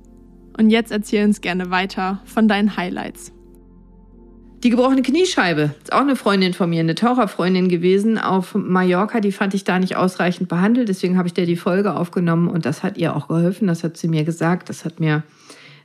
Und 0.58 0.70
jetzt 0.70 0.92
erzähl 0.92 1.26
uns 1.26 1.42
gerne 1.42 1.70
weiter 1.72 2.22
von 2.26 2.48
deinen 2.48 2.78
Highlights. 2.78 3.34
Die 4.64 4.70
gebrochene 4.70 5.02
Kniescheibe 5.02 5.74
ist 5.82 5.92
auch 5.92 6.02
eine 6.02 6.16
Freundin 6.16 6.54
von 6.54 6.70
mir, 6.70 6.82
eine 6.82 6.94
Taucherfreundin 6.94 7.68
gewesen 7.68 8.20
auf 8.20 8.54
Mallorca. 8.54 9.20
Die 9.20 9.32
fand 9.32 9.56
ich 9.56 9.64
da 9.64 9.80
nicht 9.80 9.96
ausreichend 9.96 10.50
behandelt. 10.50 10.88
Deswegen 10.88 11.18
habe 11.18 11.28
ich 11.28 11.34
der 11.34 11.48
die 11.48 11.56
Folge 11.56 11.96
aufgenommen 11.96 12.48
und 12.48 12.66
das 12.66 12.84
hat 12.84 12.98
ihr 12.98 13.16
auch 13.16 13.28
geholfen. 13.28 13.68
Das 13.68 13.84
hat 13.84 13.98
sie 13.98 14.08
mir 14.08 14.24
gesagt. 14.24 14.70
Das 14.70 14.86
hat 14.86 15.00
mir 15.00 15.24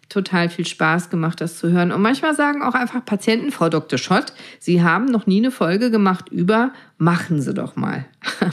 total 0.09 0.49
viel 0.49 0.67
Spaß 0.67 1.11
gemacht, 1.11 1.41
das 1.41 1.59
zu 1.59 1.71
hören. 1.71 1.93
Und 1.93 2.03
manchmal 2.03 2.35
sagen 2.35 2.63
auch 2.63 2.75
einfach 2.75 3.05
Patienten, 3.05 3.51
Frau 3.51 3.69
Dr. 3.69 3.99
Schott, 3.99 4.33
Sie 4.59 4.83
haben 4.83 5.07
noch 5.07 5.27
nie 5.27 5.39
eine 5.39 5.51
Folge 5.51 5.91
gemacht 5.91 6.29
über, 6.31 6.73
machen 6.99 7.41
Sie 7.41 7.55
doch 7.55 7.77
mal. 7.77 8.07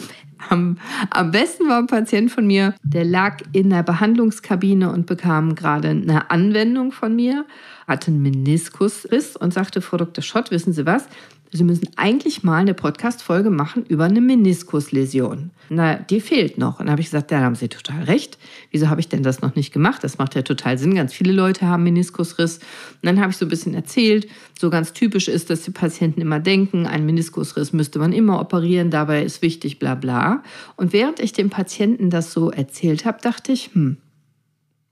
Am, 0.50 0.78
am 1.10 1.32
besten 1.32 1.70
war 1.70 1.78
ein 1.78 1.88
Patient 1.88 2.30
von 2.30 2.46
mir, 2.46 2.76
der 2.84 3.06
lag 3.06 3.38
in 3.54 3.70
der 3.70 3.82
Behandlungskabine 3.82 4.92
und 4.92 5.06
bekam 5.06 5.56
gerade 5.56 5.88
eine 5.88 6.32
Anwendung 6.32 6.92
von 6.92 7.16
mir, 7.16 7.46
hatte 7.88 8.12
einen 8.12 8.22
Meniskusriss 8.22 9.38
und 9.38 9.54
sagte, 9.54 9.80
Frau 9.80 9.96
Dr. 9.96 10.22
Schott, 10.22 10.52
wissen 10.52 10.74
Sie 10.74 10.86
was? 10.86 11.08
Sie 11.56 11.64
müssen 11.64 11.88
eigentlich 11.98 12.42
mal 12.42 12.58
eine 12.58 12.74
Podcast-Folge 12.74 13.52
machen 13.52 13.86
über 13.86 14.06
eine 14.06 14.22
Meniskusläsion. 14.22 15.52
Na, 15.70 15.98
die 15.98 16.20
fehlt 16.20 16.58
noch. 16.58 16.80
Und 16.80 16.88
da 16.88 16.94
habe 16.94 17.02
ich 17.02 17.08
gesagt, 17.08 17.30
ja, 17.30 17.40
da 17.40 17.46
haben 17.46 17.54
Sie 17.54 17.68
total 17.68 18.06
recht. 18.06 18.40
Wieso 18.72 18.90
habe 18.90 19.00
ich 19.00 19.08
denn 19.08 19.22
das 19.22 19.42
noch 19.42 19.56
nicht 19.56 19.72
gemacht? 19.72 20.04
Das 20.04 20.18
macht 20.18 20.34
ja 20.34 20.42
total 20.42 20.80
Sinn. 20.80 20.96
Ganz 20.96 21.14
viele 21.14 21.32
Leute 21.32 21.68
haben 21.68 21.84
Meniskusriss. 21.84 22.58
Und 22.58 23.04
dann 23.04 23.22
habe 23.22 23.30
ich 23.30 23.38
so 23.38 23.46
ein 23.46 23.50
bisschen 23.50 23.76
erzählt, 23.76 24.28
so 24.60 24.72
ganz 24.72 24.94
typisch 24.94 25.28
ist, 25.28 25.52
dass 25.52 25.62
die 25.62 25.70
Patienten 25.70 26.22
immer 26.22 26.40
denken, 26.40 26.88
ein 26.88 27.06
Meniskusriss 27.06 27.72
müsste 27.72 28.00
man 28.00 28.14
immer 28.14 28.42
operieren, 28.42 28.90
dabei 28.90 29.22
ist 29.22 29.44
wichtig, 29.44 29.78
bla 29.78 29.94
bla. 29.94 30.42
Und 30.76 30.92
während 30.92 31.20
ich 31.20 31.34
dem 31.34 31.52
Patienten 31.52 32.10
das 32.10 32.34
so 32.34 32.50
erzählt 32.50 33.06
habe, 33.06 33.20
dachte 33.22 33.52
ich, 33.52 33.70
hm, 33.74 33.98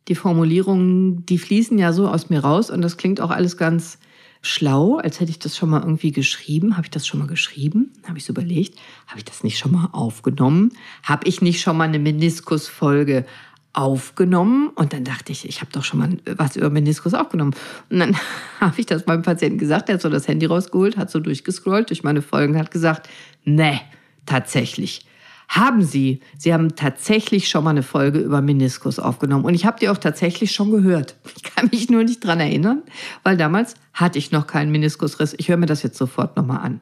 die 0.07 0.15
Formulierungen, 0.15 1.25
die 1.25 1.39
fließen 1.39 1.79
ja 1.79 1.91
so 1.91 2.07
aus 2.07 2.29
mir 2.29 2.41
raus 2.41 2.69
und 2.69 2.81
das 2.81 2.97
klingt 2.97 3.19
auch 3.19 3.31
alles 3.31 3.57
ganz 3.57 3.97
schlau, 4.41 4.97
als 4.97 5.19
hätte 5.19 5.31
ich 5.31 5.39
das 5.39 5.55
schon 5.55 5.69
mal 5.69 5.81
irgendwie 5.81 6.11
geschrieben. 6.11 6.75
Habe 6.75 6.85
ich 6.85 6.91
das 6.91 7.05
schon 7.05 7.19
mal 7.19 7.27
geschrieben? 7.27 7.91
Habe 8.07 8.17
ich 8.17 8.25
so 8.25 8.33
überlegt. 8.33 8.79
Habe 9.07 9.19
ich 9.19 9.25
das 9.25 9.43
nicht 9.43 9.57
schon 9.57 9.71
mal 9.71 9.89
aufgenommen? 9.91 10.71
Habe 11.03 11.27
ich 11.27 11.41
nicht 11.41 11.61
schon 11.61 11.77
mal 11.77 11.85
eine 11.85 11.99
Meniskusfolge 11.99 13.25
aufgenommen? 13.73 14.69
Und 14.69 14.93
dann 14.93 15.03
dachte 15.03 15.31
ich, 15.31 15.47
ich 15.47 15.61
habe 15.61 15.71
doch 15.71 15.83
schon 15.83 15.99
mal 15.99 16.17
was 16.37 16.55
über 16.55 16.69
Meniskus 16.69 17.13
aufgenommen. 17.13 17.53
Und 17.89 17.99
dann 17.99 18.17
habe 18.59 18.79
ich 18.79 18.87
das 18.87 19.05
meinem 19.05 19.21
Patienten 19.21 19.59
gesagt. 19.59 19.89
Der 19.89 19.95
hat 19.95 20.01
so 20.01 20.09
das 20.09 20.27
Handy 20.27 20.47
rausgeholt, 20.47 20.97
hat 20.97 21.11
so 21.11 21.19
durchgescrollt 21.19 21.89
durch 21.89 22.03
meine 22.03 22.21
Folgen, 22.21 22.57
hat 22.57 22.71
gesagt, 22.71 23.09
nee, 23.45 23.79
tatsächlich 24.25 25.05
haben 25.51 25.83
Sie. 25.83 26.21
Sie 26.37 26.53
haben 26.53 26.77
tatsächlich 26.77 27.49
schon 27.49 27.65
mal 27.65 27.71
eine 27.71 27.83
Folge 27.83 28.19
über 28.19 28.41
Meniskus 28.41 28.99
aufgenommen. 28.99 29.43
Und 29.43 29.53
ich 29.53 29.65
habe 29.65 29.77
die 29.79 29.89
auch 29.89 29.97
tatsächlich 29.97 30.53
schon 30.53 30.71
gehört. 30.71 31.17
Ich 31.35 31.43
kann 31.43 31.69
mich 31.71 31.89
nur 31.89 32.03
nicht 32.05 32.23
dran 32.25 32.39
erinnern, 32.39 32.83
weil 33.23 33.35
damals 33.35 33.75
hatte 33.93 34.17
ich 34.17 34.31
noch 34.31 34.47
keinen 34.47 34.71
Meniskusriss. 34.71 35.35
Ich 35.37 35.49
höre 35.49 35.57
mir 35.57 35.65
das 35.65 35.83
jetzt 35.83 35.97
sofort 35.97 36.37
nochmal 36.37 36.59
an. 36.61 36.79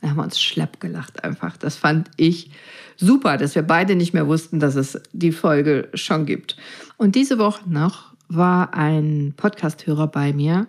Da 0.00 0.08
haben 0.08 0.16
wir 0.16 0.22
uns 0.22 0.40
schlepp 0.40 0.78
gelacht 0.78 1.24
einfach. 1.24 1.56
Das 1.56 1.74
fand 1.76 2.08
ich 2.16 2.52
super, 2.96 3.38
dass 3.38 3.56
wir 3.56 3.62
beide 3.62 3.96
nicht 3.96 4.14
mehr 4.14 4.28
wussten, 4.28 4.60
dass 4.60 4.76
es 4.76 5.00
die 5.12 5.32
Folge 5.32 5.88
schon 5.94 6.26
gibt. 6.26 6.56
Und 6.96 7.16
diese 7.16 7.38
Woche 7.38 7.68
noch 7.68 8.14
war 8.28 8.72
ein 8.72 9.34
Podcasthörer 9.36 10.06
bei 10.06 10.32
mir, 10.32 10.68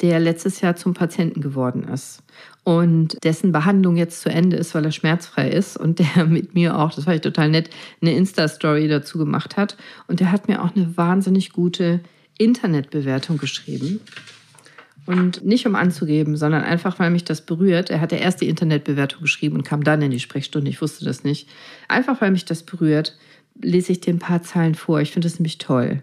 der 0.00 0.18
letztes 0.20 0.60
Jahr 0.60 0.76
zum 0.76 0.94
Patienten 0.94 1.40
geworden 1.40 1.84
ist 1.84 2.22
und 2.64 3.22
dessen 3.24 3.52
Behandlung 3.52 3.96
jetzt 3.96 4.22
zu 4.22 4.30
Ende 4.30 4.56
ist, 4.56 4.74
weil 4.74 4.84
er 4.84 4.90
schmerzfrei 4.90 5.50
ist 5.50 5.76
und 5.76 5.98
der 5.98 6.24
mit 6.26 6.54
mir 6.54 6.78
auch, 6.78 6.92
das 6.92 7.06
war 7.06 7.14
ich 7.14 7.20
total 7.20 7.50
nett, 7.50 7.70
eine 8.00 8.14
Insta-Story 8.14 8.88
dazu 8.88 9.18
gemacht 9.18 9.56
hat. 9.56 9.76
Und 10.08 10.20
der 10.20 10.32
hat 10.32 10.48
mir 10.48 10.62
auch 10.62 10.74
eine 10.74 10.96
wahnsinnig 10.96 11.52
gute 11.52 12.00
Internetbewertung 12.38 13.36
geschrieben. 13.36 14.00
Und 15.06 15.44
nicht 15.44 15.66
um 15.66 15.74
anzugeben, 15.74 16.38
sondern 16.38 16.62
einfach, 16.62 16.98
weil 16.98 17.10
mich 17.10 17.24
das 17.24 17.42
berührt. 17.42 17.90
Er 17.90 18.00
hatte 18.00 18.16
erst 18.16 18.40
die 18.40 18.48
Internetbewertung 18.48 19.20
geschrieben 19.20 19.56
und 19.56 19.64
kam 19.64 19.84
dann 19.84 20.00
in 20.00 20.10
die 20.10 20.18
Sprechstunde. 20.18 20.70
Ich 20.70 20.80
wusste 20.80 21.04
das 21.04 21.24
nicht. 21.24 21.50
Einfach, 21.88 22.22
weil 22.22 22.30
mich 22.30 22.46
das 22.46 22.62
berührt, 22.62 23.18
lese 23.60 23.92
ich 23.92 24.00
dir 24.00 24.14
ein 24.14 24.18
paar 24.18 24.42
Zeilen 24.42 24.74
vor. 24.74 25.02
Ich 25.02 25.12
finde 25.12 25.28
das 25.28 25.38
nämlich 25.38 25.58
toll. 25.58 26.02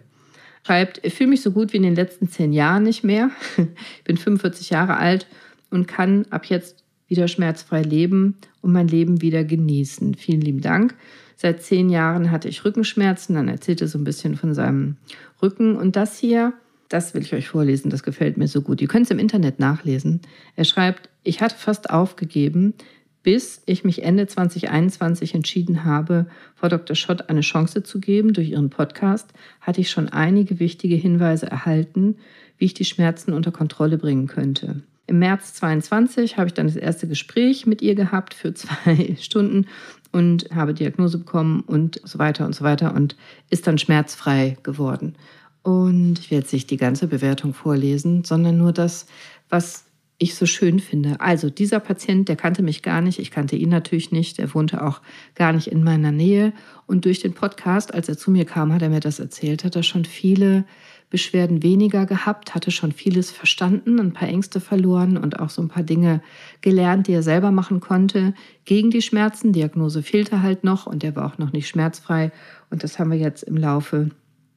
Schreibt, 0.64 1.00
ich 1.04 1.14
fühle 1.14 1.30
mich 1.30 1.42
so 1.42 1.50
gut 1.50 1.72
wie 1.72 1.78
in 1.78 1.82
den 1.82 1.96
letzten 1.96 2.28
zehn 2.28 2.52
Jahren 2.52 2.84
nicht 2.84 3.04
mehr. 3.04 3.30
Ich 3.98 4.04
bin 4.04 4.16
45 4.16 4.70
Jahre 4.70 4.96
alt 4.96 5.26
und 5.70 5.86
kann 5.86 6.26
ab 6.30 6.46
jetzt 6.46 6.84
wieder 7.08 7.28
schmerzfrei 7.28 7.82
leben 7.82 8.36
und 8.60 8.72
mein 8.72 8.88
Leben 8.88 9.20
wieder 9.20 9.44
genießen. 9.44 10.14
Vielen 10.14 10.40
lieben 10.40 10.60
Dank. 10.60 10.94
Seit 11.36 11.62
zehn 11.62 11.90
Jahren 11.90 12.30
hatte 12.30 12.48
ich 12.48 12.64
Rückenschmerzen. 12.64 13.34
Dann 13.34 13.48
erzählt 13.48 13.80
er 13.80 13.88
so 13.88 13.98
ein 13.98 14.04
bisschen 14.04 14.36
von 14.36 14.54
seinem 14.54 14.96
Rücken. 15.42 15.76
Und 15.76 15.96
das 15.96 16.18
hier, 16.18 16.52
das 16.88 17.14
will 17.14 17.22
ich 17.22 17.34
euch 17.34 17.48
vorlesen. 17.48 17.90
Das 17.90 18.02
gefällt 18.02 18.36
mir 18.36 18.48
so 18.48 18.62
gut. 18.62 18.80
Ihr 18.80 18.88
könnt 18.88 19.06
es 19.06 19.10
im 19.10 19.18
Internet 19.18 19.58
nachlesen. 19.58 20.20
Er 20.56 20.64
schreibt, 20.64 21.10
ich 21.24 21.40
hatte 21.40 21.56
fast 21.56 21.90
aufgegeben, 21.90 22.74
bis 23.22 23.62
ich 23.66 23.84
mich 23.84 24.02
Ende 24.02 24.26
2021 24.26 25.34
entschieden 25.34 25.84
habe, 25.84 26.26
Frau 26.54 26.68
Dr. 26.68 26.96
Schott 26.96 27.28
eine 27.28 27.40
Chance 27.40 27.82
zu 27.82 28.00
geben. 28.00 28.32
Durch 28.32 28.50
ihren 28.50 28.70
Podcast 28.70 29.32
hatte 29.60 29.80
ich 29.80 29.90
schon 29.90 30.08
einige 30.08 30.58
wichtige 30.58 30.96
Hinweise 30.96 31.46
erhalten, 31.46 32.16
wie 32.58 32.66
ich 32.66 32.74
die 32.74 32.84
Schmerzen 32.84 33.32
unter 33.32 33.52
Kontrolle 33.52 33.98
bringen 33.98 34.26
könnte. 34.26 34.82
Im 35.06 35.18
März 35.18 35.54
22 35.54 36.36
habe 36.36 36.48
ich 36.48 36.54
dann 36.54 36.66
das 36.66 36.76
erste 36.76 37.08
Gespräch 37.08 37.66
mit 37.66 37.82
ihr 37.82 37.94
gehabt 37.94 38.34
für 38.34 38.54
zwei 38.54 39.16
Stunden 39.20 39.66
und 40.10 40.50
habe 40.54 40.74
Diagnose 40.74 41.18
bekommen 41.18 41.60
und 41.60 42.00
so 42.04 42.18
weiter 42.18 42.46
und 42.46 42.54
so 42.54 42.64
weiter 42.64 42.94
und 42.94 43.16
ist 43.50 43.66
dann 43.66 43.78
schmerzfrei 43.78 44.56
geworden. 44.62 45.16
Und 45.62 46.18
ich 46.18 46.30
werde 46.30 46.42
jetzt 46.42 46.52
nicht 46.52 46.70
die 46.70 46.76
ganze 46.76 47.06
Bewertung 47.06 47.54
vorlesen, 47.54 48.24
sondern 48.24 48.58
nur 48.58 48.72
das, 48.72 49.06
was 49.48 49.84
ich 50.22 50.34
so 50.34 50.46
schön 50.46 50.78
finde. 50.78 51.20
Also 51.20 51.50
dieser 51.50 51.80
Patient, 51.80 52.28
der 52.28 52.36
kannte 52.36 52.62
mich 52.62 52.82
gar 52.82 53.00
nicht, 53.00 53.18
ich 53.18 53.30
kannte 53.30 53.56
ihn 53.56 53.70
natürlich 53.70 54.12
nicht, 54.12 54.38
er 54.38 54.54
wohnte 54.54 54.84
auch 54.84 55.00
gar 55.34 55.52
nicht 55.52 55.66
in 55.66 55.82
meiner 55.82 56.12
Nähe. 56.12 56.52
Und 56.86 57.04
durch 57.04 57.20
den 57.20 57.34
Podcast, 57.34 57.92
als 57.92 58.08
er 58.08 58.16
zu 58.16 58.30
mir 58.30 58.44
kam, 58.44 58.72
hat 58.72 58.82
er 58.82 58.88
mir 58.88 59.00
das 59.00 59.18
erzählt, 59.18 59.64
hat 59.64 59.76
er 59.76 59.82
schon 59.82 60.04
viele 60.04 60.64
Beschwerden 61.10 61.62
weniger 61.62 62.06
gehabt, 62.06 62.54
hatte 62.54 62.70
schon 62.70 62.92
vieles 62.92 63.30
verstanden, 63.30 64.00
ein 64.00 64.12
paar 64.12 64.28
Ängste 64.28 64.60
verloren 64.60 65.18
und 65.18 65.40
auch 65.40 65.50
so 65.50 65.60
ein 65.60 65.68
paar 65.68 65.82
Dinge 65.82 66.22
gelernt, 66.62 67.06
die 67.06 67.12
er 67.12 67.22
selber 67.22 67.50
machen 67.50 67.80
konnte 67.80 68.32
gegen 68.64 68.90
die 68.90 69.02
Schmerzen. 69.02 69.52
Diagnose 69.52 70.02
fehlte 70.02 70.40
halt 70.40 70.64
noch 70.64 70.86
und 70.86 71.04
er 71.04 71.14
war 71.14 71.26
auch 71.26 71.38
noch 71.38 71.52
nicht 71.52 71.68
schmerzfrei. 71.68 72.32
Und 72.70 72.82
das 72.82 72.98
haben 72.98 73.10
wir 73.10 73.18
jetzt 73.18 73.42
im 73.42 73.56
Laufe 73.56 74.10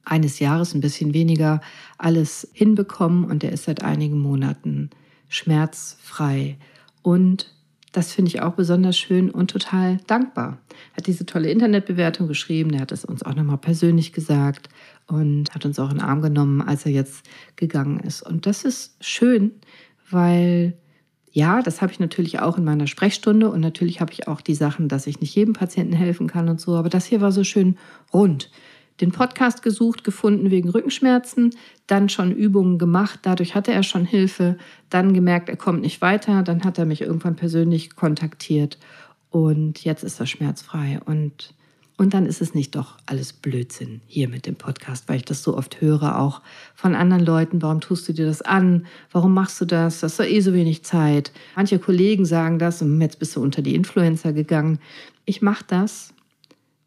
eines 0.04 0.38
Jahres 0.38 0.74
ein 0.74 0.80
bisschen 0.80 1.12
weniger 1.12 1.60
alles 1.98 2.48
hinbekommen 2.52 3.24
und 3.24 3.44
er 3.44 3.52
ist 3.52 3.64
seit 3.64 3.82
einigen 3.82 4.18
Monaten 4.18 4.90
schmerzfrei 5.28 6.58
und 7.02 7.52
das 7.96 8.12
finde 8.12 8.28
ich 8.28 8.42
auch 8.42 8.52
besonders 8.52 8.98
schön 8.98 9.30
und 9.30 9.50
total 9.50 9.96
dankbar. 10.06 10.58
Hat 10.94 11.06
diese 11.06 11.24
tolle 11.24 11.50
Internetbewertung 11.50 12.28
geschrieben, 12.28 12.74
er 12.74 12.82
hat 12.82 12.92
es 12.92 13.06
uns 13.06 13.22
auch 13.22 13.34
nochmal 13.34 13.56
persönlich 13.56 14.12
gesagt 14.12 14.68
und 15.06 15.54
hat 15.54 15.64
uns 15.64 15.78
auch 15.78 15.90
in 15.90 15.96
den 15.96 16.04
Arm 16.04 16.20
genommen, 16.20 16.60
als 16.60 16.84
er 16.84 16.92
jetzt 16.92 17.26
gegangen 17.56 18.00
ist. 18.00 18.20
Und 18.20 18.44
das 18.44 18.66
ist 18.66 19.02
schön, 19.02 19.52
weil 20.10 20.76
ja, 21.32 21.62
das 21.62 21.80
habe 21.80 21.90
ich 21.90 21.98
natürlich 21.98 22.40
auch 22.40 22.58
in 22.58 22.64
meiner 22.64 22.86
Sprechstunde 22.86 23.50
und 23.50 23.60
natürlich 23.60 24.02
habe 24.02 24.12
ich 24.12 24.28
auch 24.28 24.42
die 24.42 24.54
Sachen, 24.54 24.88
dass 24.88 25.06
ich 25.06 25.20
nicht 25.20 25.34
jedem 25.34 25.54
Patienten 25.54 25.94
helfen 25.94 26.26
kann 26.26 26.50
und 26.50 26.60
so, 26.60 26.76
aber 26.76 26.90
das 26.90 27.06
hier 27.06 27.22
war 27.22 27.32
so 27.32 27.44
schön 27.44 27.78
rund 28.12 28.50
den 29.00 29.12
Podcast 29.12 29.62
gesucht, 29.62 30.04
gefunden 30.04 30.50
wegen 30.50 30.68
Rückenschmerzen, 30.68 31.54
dann 31.86 32.08
schon 32.08 32.32
Übungen 32.32 32.78
gemacht, 32.78 33.20
dadurch 33.22 33.54
hatte 33.54 33.72
er 33.72 33.82
schon 33.82 34.04
Hilfe, 34.04 34.56
dann 34.90 35.14
gemerkt, 35.14 35.48
er 35.48 35.56
kommt 35.56 35.82
nicht 35.82 36.00
weiter, 36.00 36.42
dann 36.42 36.64
hat 36.64 36.78
er 36.78 36.86
mich 36.86 37.02
irgendwann 37.02 37.36
persönlich 37.36 37.94
kontaktiert 37.94 38.78
und 39.30 39.84
jetzt 39.84 40.02
ist 40.02 40.20
er 40.20 40.26
schmerzfrei 40.26 41.00
und 41.04 41.54
und 41.98 42.12
dann 42.12 42.26
ist 42.26 42.42
es 42.42 42.54
nicht 42.54 42.76
doch 42.76 42.98
alles 43.06 43.32
Blödsinn 43.32 44.02
hier 44.06 44.28
mit 44.28 44.44
dem 44.44 44.56
Podcast, 44.56 45.08
weil 45.08 45.16
ich 45.16 45.24
das 45.24 45.42
so 45.42 45.56
oft 45.56 45.80
höre, 45.80 46.18
auch 46.18 46.42
von 46.74 46.94
anderen 46.94 47.24
Leuten. 47.24 47.62
Warum 47.62 47.80
tust 47.80 48.06
du 48.06 48.12
dir 48.12 48.26
das 48.26 48.42
an? 48.42 48.86
Warum 49.12 49.32
machst 49.32 49.60
du 49.62 49.64
das? 49.64 50.00
Das 50.00 50.12
ist 50.12 50.20
doch 50.20 50.26
eh 50.26 50.40
so 50.40 50.52
wenig 50.52 50.84
Zeit. 50.84 51.32
Manche 51.54 51.78
Kollegen 51.78 52.26
sagen 52.26 52.58
das 52.58 52.82
und 52.82 53.00
jetzt 53.00 53.18
bist 53.18 53.34
du 53.34 53.42
unter 53.42 53.62
die 53.62 53.74
Influencer 53.74 54.34
gegangen. 54.34 54.78
Ich 55.24 55.40
mache 55.40 55.64
das, 55.66 56.12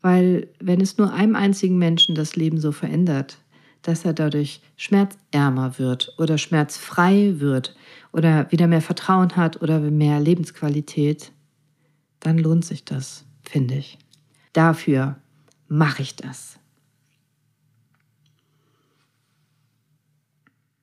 weil 0.02 0.48
wenn 0.60 0.82
es 0.82 0.98
nur 0.98 1.14
einem 1.14 1.36
einzigen 1.36 1.78
Menschen 1.78 2.16
das 2.16 2.36
Leben 2.36 2.60
so 2.60 2.72
verändert, 2.72 3.38
dass 3.82 4.06
er 4.06 4.14
dadurch 4.14 4.62
schmerzärmer 4.78 5.80
wird 5.80 6.14
oder 6.18 6.38
schmerzfrei 6.38 7.36
wird 7.38 7.76
oder 8.12 8.52
wieder 8.52 8.68
mehr 8.68 8.82
Vertrauen 8.82 9.36
hat 9.36 9.62
oder 9.62 9.80
mehr 9.80 10.20
Lebensqualität, 10.20 11.32
dann 12.20 12.38
lohnt 12.38 12.66
sich 12.66 12.84
das, 12.84 13.26
finde 13.44 13.76
ich. 13.76 13.98
Dafür 14.54 15.16
mache 15.68 16.02
ich 16.02 16.16
das. 16.16 16.59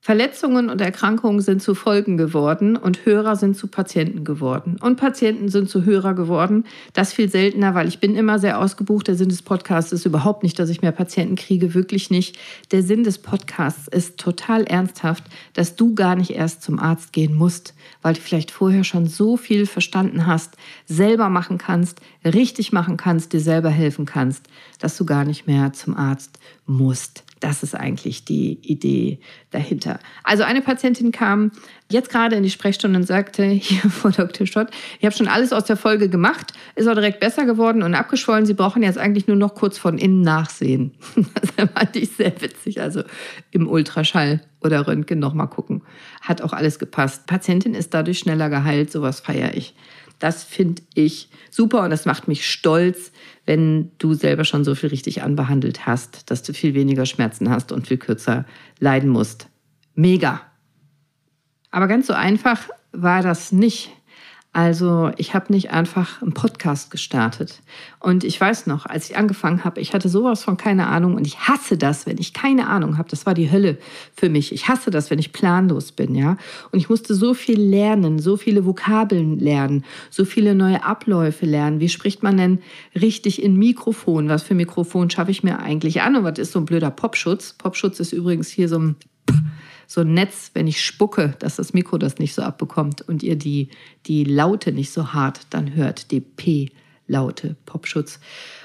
Verletzungen 0.06 0.70
und 0.70 0.80
Erkrankungen 0.80 1.40
sind 1.40 1.60
zu 1.60 1.74
Folgen 1.74 2.16
geworden 2.16 2.76
und 2.76 3.06
Hörer 3.06 3.34
sind 3.34 3.56
zu 3.56 3.66
Patienten 3.66 4.22
geworden. 4.22 4.76
Und 4.80 4.98
Patienten 4.98 5.48
sind 5.48 5.68
zu 5.68 5.84
Hörer 5.84 6.14
geworden. 6.14 6.64
Das 6.92 7.12
viel 7.12 7.28
seltener, 7.28 7.74
weil 7.74 7.88
ich 7.88 7.98
bin 7.98 8.14
immer 8.14 8.38
sehr 8.38 8.60
ausgebucht. 8.60 9.08
Der 9.08 9.16
Sinn 9.16 9.30
des 9.30 9.42
Podcasts 9.42 9.90
ist 9.90 10.06
überhaupt 10.06 10.44
nicht, 10.44 10.60
dass 10.60 10.70
ich 10.70 10.80
mehr 10.80 10.92
Patienten 10.92 11.34
kriege, 11.34 11.74
wirklich 11.74 12.08
nicht. 12.08 12.38
Der 12.70 12.84
Sinn 12.84 13.02
des 13.02 13.18
Podcasts 13.18 13.88
ist 13.88 14.16
total 14.16 14.62
ernsthaft, 14.62 15.24
dass 15.54 15.74
du 15.74 15.96
gar 15.96 16.14
nicht 16.14 16.30
erst 16.30 16.62
zum 16.62 16.78
Arzt 16.78 17.12
gehen 17.12 17.34
musst, 17.34 17.74
weil 18.00 18.14
du 18.14 18.20
vielleicht 18.20 18.52
vorher 18.52 18.84
schon 18.84 19.08
so 19.08 19.36
viel 19.36 19.66
verstanden 19.66 20.24
hast, 20.24 20.56
selber 20.86 21.30
machen 21.30 21.58
kannst, 21.58 22.00
richtig 22.24 22.70
machen 22.70 22.96
kannst, 22.96 23.32
dir 23.32 23.40
selber 23.40 23.70
helfen 23.70 24.06
kannst, 24.06 24.46
dass 24.78 24.96
du 24.96 25.04
gar 25.04 25.24
nicht 25.24 25.48
mehr 25.48 25.72
zum 25.72 25.96
Arzt 25.96 26.38
musst. 26.64 27.24
Das 27.40 27.62
ist 27.62 27.74
eigentlich 27.74 28.24
die 28.24 28.58
Idee 28.62 29.18
dahinter. 29.50 29.98
Also 30.24 30.42
eine 30.42 30.62
Patientin 30.62 31.12
kam 31.12 31.52
jetzt 31.90 32.08
gerade 32.08 32.34
in 32.34 32.42
die 32.42 32.50
Sprechstunde 32.50 32.98
und 32.98 33.04
sagte, 33.04 33.44
hier 33.44 33.90
vor 33.90 34.10
Dr. 34.10 34.46
Schott, 34.46 34.68
ich 34.98 35.04
habe 35.04 35.14
schon 35.14 35.28
alles 35.28 35.52
aus 35.52 35.64
der 35.64 35.76
Folge 35.76 36.08
gemacht, 36.08 36.52
ist 36.76 36.88
auch 36.88 36.94
direkt 36.94 37.20
besser 37.20 37.44
geworden 37.44 37.82
und 37.82 37.94
abgeschwollen. 37.94 38.46
Sie 38.46 38.54
brauchen 38.54 38.82
jetzt 38.82 38.98
eigentlich 38.98 39.26
nur 39.26 39.36
noch 39.36 39.54
kurz 39.54 39.76
von 39.76 39.98
innen 39.98 40.22
nachsehen. 40.22 40.92
Das 41.56 41.70
fand 41.70 41.96
ich 41.96 42.10
sehr 42.10 42.40
witzig. 42.40 42.80
Also 42.80 43.02
im 43.50 43.68
Ultraschall 43.68 44.40
oder 44.60 44.86
Röntgen 44.86 45.18
nochmal 45.18 45.48
gucken. 45.48 45.82
Hat 46.20 46.42
auch 46.42 46.52
alles 46.52 46.78
gepasst. 46.78 47.26
Patientin 47.26 47.74
ist 47.74 47.94
dadurch 47.94 48.18
schneller 48.18 48.50
geheilt. 48.50 48.90
Sowas 48.90 49.20
feiere 49.20 49.54
ich. 49.54 49.74
Das 50.18 50.44
finde 50.44 50.82
ich 50.94 51.28
super 51.50 51.82
und 51.82 51.90
das 51.90 52.06
macht 52.06 52.28
mich 52.28 52.48
stolz, 52.48 53.12
wenn 53.44 53.90
du 53.98 54.14
selber 54.14 54.44
schon 54.44 54.64
so 54.64 54.74
viel 54.74 54.88
richtig 54.90 55.22
anbehandelt 55.22 55.86
hast, 55.86 56.30
dass 56.30 56.42
du 56.42 56.52
viel 56.52 56.74
weniger 56.74 57.06
Schmerzen 57.06 57.50
hast 57.50 57.72
und 57.72 57.86
viel 57.86 57.98
kürzer 57.98 58.44
leiden 58.78 59.10
musst. 59.10 59.48
Mega. 59.94 60.42
Aber 61.70 61.88
ganz 61.88 62.06
so 62.06 62.12
einfach 62.12 62.68
war 62.92 63.22
das 63.22 63.52
nicht. 63.52 63.90
Also 64.56 65.10
ich 65.18 65.34
habe 65.34 65.52
nicht 65.52 65.70
einfach 65.70 66.22
einen 66.22 66.32
Podcast 66.32 66.90
gestartet. 66.90 67.60
Und 68.00 68.24
ich 68.24 68.40
weiß 68.40 68.66
noch, 68.66 68.86
als 68.86 69.10
ich 69.10 69.18
angefangen 69.18 69.64
habe, 69.64 69.82
ich 69.82 69.92
hatte 69.92 70.08
sowas 70.08 70.42
von 70.44 70.56
keine 70.56 70.86
Ahnung 70.86 71.14
und 71.14 71.26
ich 71.26 71.40
hasse 71.40 71.76
das, 71.76 72.06
wenn 72.06 72.16
ich 72.16 72.32
keine 72.32 72.66
Ahnung 72.66 72.96
habe. 72.96 73.06
Das 73.10 73.26
war 73.26 73.34
die 73.34 73.50
Hölle 73.50 73.76
für 74.14 74.30
mich. 74.30 74.54
Ich 74.54 74.66
hasse 74.66 74.90
das, 74.90 75.10
wenn 75.10 75.18
ich 75.18 75.34
planlos 75.34 75.92
bin, 75.92 76.14
ja. 76.14 76.38
Und 76.72 76.78
ich 76.78 76.88
musste 76.88 77.14
so 77.14 77.34
viel 77.34 77.60
lernen, 77.60 78.18
so 78.18 78.38
viele 78.38 78.64
Vokabeln 78.64 79.38
lernen, 79.38 79.84
so 80.08 80.24
viele 80.24 80.54
neue 80.54 80.82
Abläufe 80.82 81.44
lernen. 81.44 81.78
Wie 81.78 81.90
spricht 81.90 82.22
man 82.22 82.38
denn 82.38 82.60
richtig 82.98 83.42
in 83.42 83.56
Mikrofon? 83.56 84.30
Was 84.30 84.42
für 84.42 84.54
Mikrofon 84.54 85.10
schaffe 85.10 85.32
ich 85.32 85.42
mir 85.42 85.58
eigentlich 85.58 86.00
an? 86.00 86.16
Und 86.16 86.24
was 86.24 86.38
ist 86.38 86.52
so 86.52 86.60
ein 86.60 86.64
blöder 86.64 86.90
Popschutz? 86.90 87.52
Popschutz 87.52 88.00
ist 88.00 88.12
übrigens 88.14 88.48
hier 88.48 88.70
so 88.70 88.78
ein 88.78 88.96
so 89.86 90.02
ein 90.02 90.14
Netz, 90.14 90.50
wenn 90.54 90.66
ich 90.66 90.84
spucke, 90.84 91.34
dass 91.38 91.56
das 91.56 91.72
Mikro 91.72 91.98
das 91.98 92.18
nicht 92.18 92.34
so 92.34 92.42
abbekommt 92.42 93.02
und 93.02 93.22
ihr 93.22 93.36
die, 93.36 93.68
die 94.06 94.24
Laute 94.24 94.72
nicht 94.72 94.90
so 94.90 95.12
hart 95.12 95.40
dann 95.50 95.74
hört, 95.74 96.10
die 96.10 96.20
P. 96.20 96.70
Laute, 97.08 97.56
Popschutz. 97.66 98.18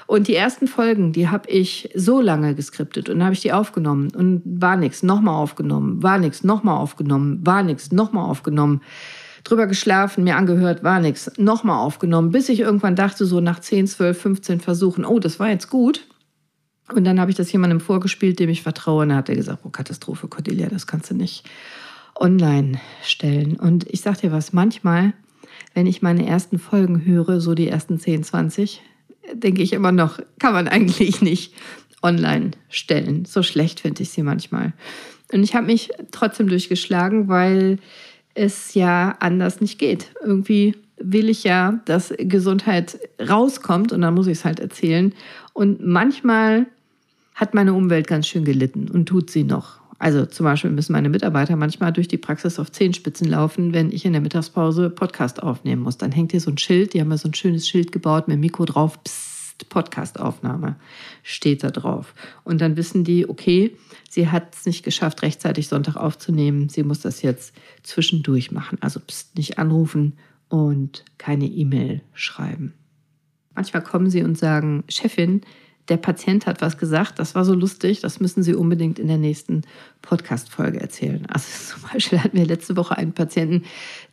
Und 0.06 0.28
die 0.28 0.34
ersten 0.34 0.66
Folgen, 0.66 1.12
die 1.12 1.28
habe 1.28 1.48
ich 1.48 1.90
so 1.94 2.20
lange 2.20 2.54
geskriptet 2.54 3.08
und 3.08 3.22
habe 3.22 3.34
ich 3.34 3.40
die 3.40 3.52
aufgenommen 3.52 4.10
und 4.14 4.42
war 4.44 4.76
nichts, 4.76 5.02
nochmal 5.02 5.36
aufgenommen, 5.36 6.02
war 6.02 6.18
nichts, 6.18 6.42
nochmal 6.42 6.76
aufgenommen, 6.76 7.40
war 7.46 7.62
nichts, 7.62 7.92
nochmal 7.92 8.28
aufgenommen. 8.28 8.80
Drüber 9.44 9.66
geschlafen, 9.66 10.24
mir 10.24 10.36
angehört, 10.36 10.84
war 10.84 11.00
nichts, 11.00 11.30
nochmal 11.36 11.78
aufgenommen, 11.78 12.30
bis 12.30 12.48
ich 12.48 12.60
irgendwann 12.60 12.96
dachte, 12.96 13.26
so 13.26 13.40
nach 13.40 13.60
10, 13.60 13.86
12, 13.86 14.20
15 14.20 14.60
Versuchen, 14.60 15.04
oh, 15.04 15.18
das 15.18 15.40
war 15.40 15.48
jetzt 15.48 15.70
gut. 15.70 16.06
Und 16.94 17.04
dann 17.04 17.20
habe 17.20 17.30
ich 17.30 17.36
das 17.36 17.50
jemandem 17.52 17.80
vorgespielt, 17.80 18.38
dem 18.38 18.50
ich 18.50 18.62
vertraue, 18.62 19.02
und 19.02 19.10
dann 19.10 19.18
hat 19.18 19.28
er 19.28 19.36
gesagt, 19.36 19.60
oh, 19.64 19.70
Katastrophe, 19.70 20.28
Cordelia, 20.28 20.68
das 20.68 20.86
kannst 20.86 21.10
du 21.10 21.14
nicht 21.14 21.44
online 22.14 22.80
stellen. 23.02 23.56
Und 23.56 23.88
ich 23.90 24.00
sag 24.00 24.20
dir 24.20 24.32
was, 24.32 24.52
manchmal, 24.52 25.12
wenn 25.74 25.86
ich 25.86 26.02
meine 26.02 26.26
ersten 26.26 26.58
Folgen 26.58 27.04
höre, 27.04 27.40
so 27.40 27.54
die 27.54 27.68
ersten 27.68 27.98
10, 27.98 28.24
20, 28.24 28.82
denke 29.34 29.62
ich 29.62 29.72
immer 29.72 29.92
noch, 29.92 30.18
kann 30.38 30.52
man 30.52 30.68
eigentlich 30.68 31.22
nicht 31.22 31.54
online 32.02 32.52
stellen. 32.68 33.24
So 33.24 33.42
schlecht 33.42 33.80
finde 33.80 34.02
ich 34.02 34.10
sie 34.10 34.22
manchmal. 34.22 34.72
Und 35.32 35.42
ich 35.42 35.54
habe 35.54 35.66
mich 35.66 35.90
trotzdem 36.10 36.48
durchgeschlagen, 36.48 37.28
weil 37.28 37.78
es 38.34 38.74
ja 38.74 39.16
anders 39.20 39.60
nicht 39.60 39.78
geht. 39.78 40.08
Irgendwie 40.22 40.74
will 40.98 41.28
ich 41.28 41.44
ja, 41.44 41.80
dass 41.84 42.14
Gesundheit 42.18 42.98
rauskommt 43.20 43.92
und 43.92 44.02
dann 44.02 44.14
muss 44.14 44.26
ich 44.26 44.38
es 44.38 44.44
halt 44.44 44.60
erzählen. 44.60 45.14
Und 45.52 45.84
manchmal 45.84 46.66
hat 47.34 47.54
meine 47.54 47.74
Umwelt 47.74 48.06
ganz 48.06 48.26
schön 48.26 48.44
gelitten 48.44 48.88
und 48.88 49.06
tut 49.06 49.30
sie 49.30 49.44
noch. 49.44 49.80
Also 49.98 50.26
zum 50.26 50.44
Beispiel 50.44 50.70
müssen 50.70 50.92
meine 50.92 51.08
Mitarbeiter 51.08 51.54
manchmal 51.54 51.92
durch 51.92 52.08
die 52.08 52.18
Praxis 52.18 52.58
auf 52.58 52.72
Zehenspitzen 52.72 53.28
laufen, 53.28 53.72
wenn 53.72 53.92
ich 53.92 54.04
in 54.04 54.12
der 54.12 54.20
Mittagspause 54.20 54.90
Podcast 54.90 55.42
aufnehmen 55.42 55.82
muss. 55.82 55.96
Dann 55.96 56.10
hängt 56.10 56.32
hier 56.32 56.40
so 56.40 56.50
ein 56.50 56.58
Schild, 56.58 56.92
die 56.92 57.00
haben 57.00 57.10
ja 57.10 57.16
so 57.16 57.28
ein 57.28 57.34
schönes 57.34 57.68
Schild 57.68 57.92
gebaut 57.92 58.26
mit 58.26 58.40
Mikro 58.40 58.64
drauf, 58.64 59.02
Psst, 59.04 59.68
Podcastaufnahme 59.68 60.76
steht 61.22 61.62
da 61.62 61.70
drauf. 61.70 62.14
Und 62.42 62.60
dann 62.60 62.76
wissen 62.76 63.04
die, 63.04 63.28
okay, 63.28 63.76
sie 64.10 64.28
hat 64.28 64.54
es 64.54 64.66
nicht 64.66 64.82
geschafft, 64.84 65.22
rechtzeitig 65.22 65.68
Sonntag 65.68 65.96
aufzunehmen. 65.96 66.68
Sie 66.68 66.82
muss 66.82 67.00
das 67.00 67.22
jetzt 67.22 67.54
zwischendurch 67.82 68.50
machen. 68.50 68.78
Also 68.80 69.00
pst, 69.00 69.36
nicht 69.36 69.58
anrufen 69.58 70.14
und 70.48 71.04
keine 71.18 71.46
E-Mail 71.46 72.02
schreiben. 72.12 72.74
Manchmal 73.54 73.82
kommen 73.82 74.10
sie 74.10 74.22
und 74.22 74.38
sagen, 74.38 74.84
Chefin, 74.88 75.42
der 75.88 75.96
Patient 75.96 76.46
hat 76.46 76.60
was 76.60 76.78
gesagt, 76.78 77.18
das 77.18 77.34
war 77.34 77.44
so 77.44 77.54
lustig, 77.54 78.00
das 78.00 78.20
müssen 78.20 78.44
Sie 78.44 78.54
unbedingt 78.54 79.00
in 79.00 79.08
der 79.08 79.18
nächsten 79.18 79.62
Podcast-Folge 80.00 80.80
erzählen. 80.80 81.26
Also 81.28 81.46
zum 81.74 81.90
Beispiel 81.90 82.22
hatten 82.22 82.36
wir 82.36 82.46
letzte 82.46 82.76
Woche 82.76 82.96
einen 82.96 83.12
Patienten, 83.12 83.64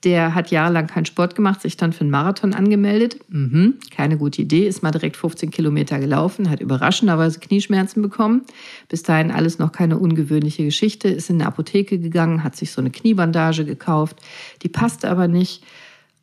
der 0.03 0.33
hat 0.33 0.49
jahrelang 0.49 0.87
keinen 0.87 1.05
Sport 1.05 1.35
gemacht, 1.35 1.61
sich 1.61 1.77
dann 1.77 1.93
für 1.93 2.01
einen 2.01 2.09
Marathon 2.09 2.53
angemeldet. 2.53 3.19
Mhm, 3.29 3.75
keine 3.91 4.17
gute 4.17 4.41
Idee, 4.41 4.67
ist 4.67 4.81
mal 4.81 4.91
direkt 4.91 5.15
15 5.15 5.51
Kilometer 5.51 5.99
gelaufen, 5.99 6.49
hat 6.49 6.59
überraschenderweise 6.59 7.39
Knieschmerzen 7.39 8.01
bekommen. 8.01 8.45
Bis 8.87 9.03
dahin 9.03 9.29
alles 9.29 9.59
noch 9.59 9.71
keine 9.71 9.99
ungewöhnliche 9.99 10.63
Geschichte, 10.63 11.07
ist 11.07 11.29
in 11.29 11.35
eine 11.35 11.47
Apotheke 11.47 11.99
gegangen, 11.99 12.43
hat 12.43 12.55
sich 12.55 12.71
so 12.71 12.81
eine 12.81 12.89
Kniebandage 12.89 13.63
gekauft, 13.63 14.17
die 14.63 14.69
passte 14.69 15.09
aber 15.09 15.27
nicht. 15.27 15.63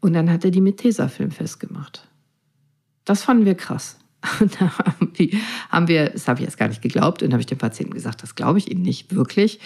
Und 0.00 0.12
dann 0.12 0.30
hat 0.30 0.44
er 0.44 0.50
die 0.50 0.60
mit 0.60 0.78
Tesafilm 0.78 1.30
festgemacht. 1.30 2.06
Das 3.04 3.22
fanden 3.22 3.44
wir 3.44 3.54
krass. 3.54 3.96
Und 4.40 4.60
da 4.60 4.72
haben 5.70 5.88
wir, 5.88 6.10
das 6.10 6.28
habe 6.28 6.40
ich 6.40 6.46
jetzt 6.46 6.58
gar 6.58 6.68
nicht 6.68 6.82
geglaubt, 6.82 7.22
und 7.22 7.32
habe 7.32 7.40
ich 7.40 7.46
dem 7.46 7.58
Patienten 7.58 7.94
gesagt, 7.94 8.22
das 8.22 8.34
glaube 8.34 8.58
ich 8.58 8.70
Ihnen 8.70 8.82
nicht 8.82 9.14
wirklich. 9.14 9.60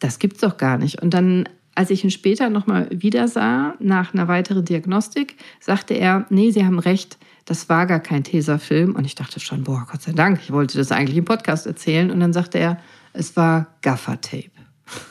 Das 0.00 0.18
gibt 0.18 0.34
es 0.34 0.40
doch 0.40 0.56
gar 0.56 0.78
nicht. 0.78 1.02
Und 1.02 1.14
dann, 1.14 1.48
als 1.74 1.90
ich 1.90 2.04
ihn 2.04 2.10
später 2.10 2.50
nochmal 2.50 2.88
wieder 2.90 3.28
sah, 3.28 3.74
nach 3.78 4.14
einer 4.14 4.28
weiteren 4.28 4.64
Diagnostik, 4.64 5.36
sagte 5.60 5.94
er, 5.94 6.26
nee, 6.30 6.50
Sie 6.50 6.64
haben 6.64 6.78
recht, 6.78 7.18
das 7.44 7.68
war 7.68 7.86
gar 7.86 8.00
kein 8.00 8.24
Tesafilm. 8.24 8.94
Und 8.94 9.04
ich 9.04 9.14
dachte 9.14 9.40
schon, 9.40 9.64
boah, 9.64 9.86
Gott 9.90 10.02
sei 10.02 10.12
Dank, 10.12 10.40
ich 10.42 10.52
wollte 10.52 10.78
das 10.78 10.92
eigentlich 10.92 11.16
im 11.16 11.24
Podcast 11.24 11.66
erzählen. 11.66 12.10
Und 12.10 12.20
dann 12.20 12.32
sagte 12.32 12.58
er, 12.58 12.80
es 13.12 13.36
war 13.36 13.74
Gaffertape. 13.82 14.50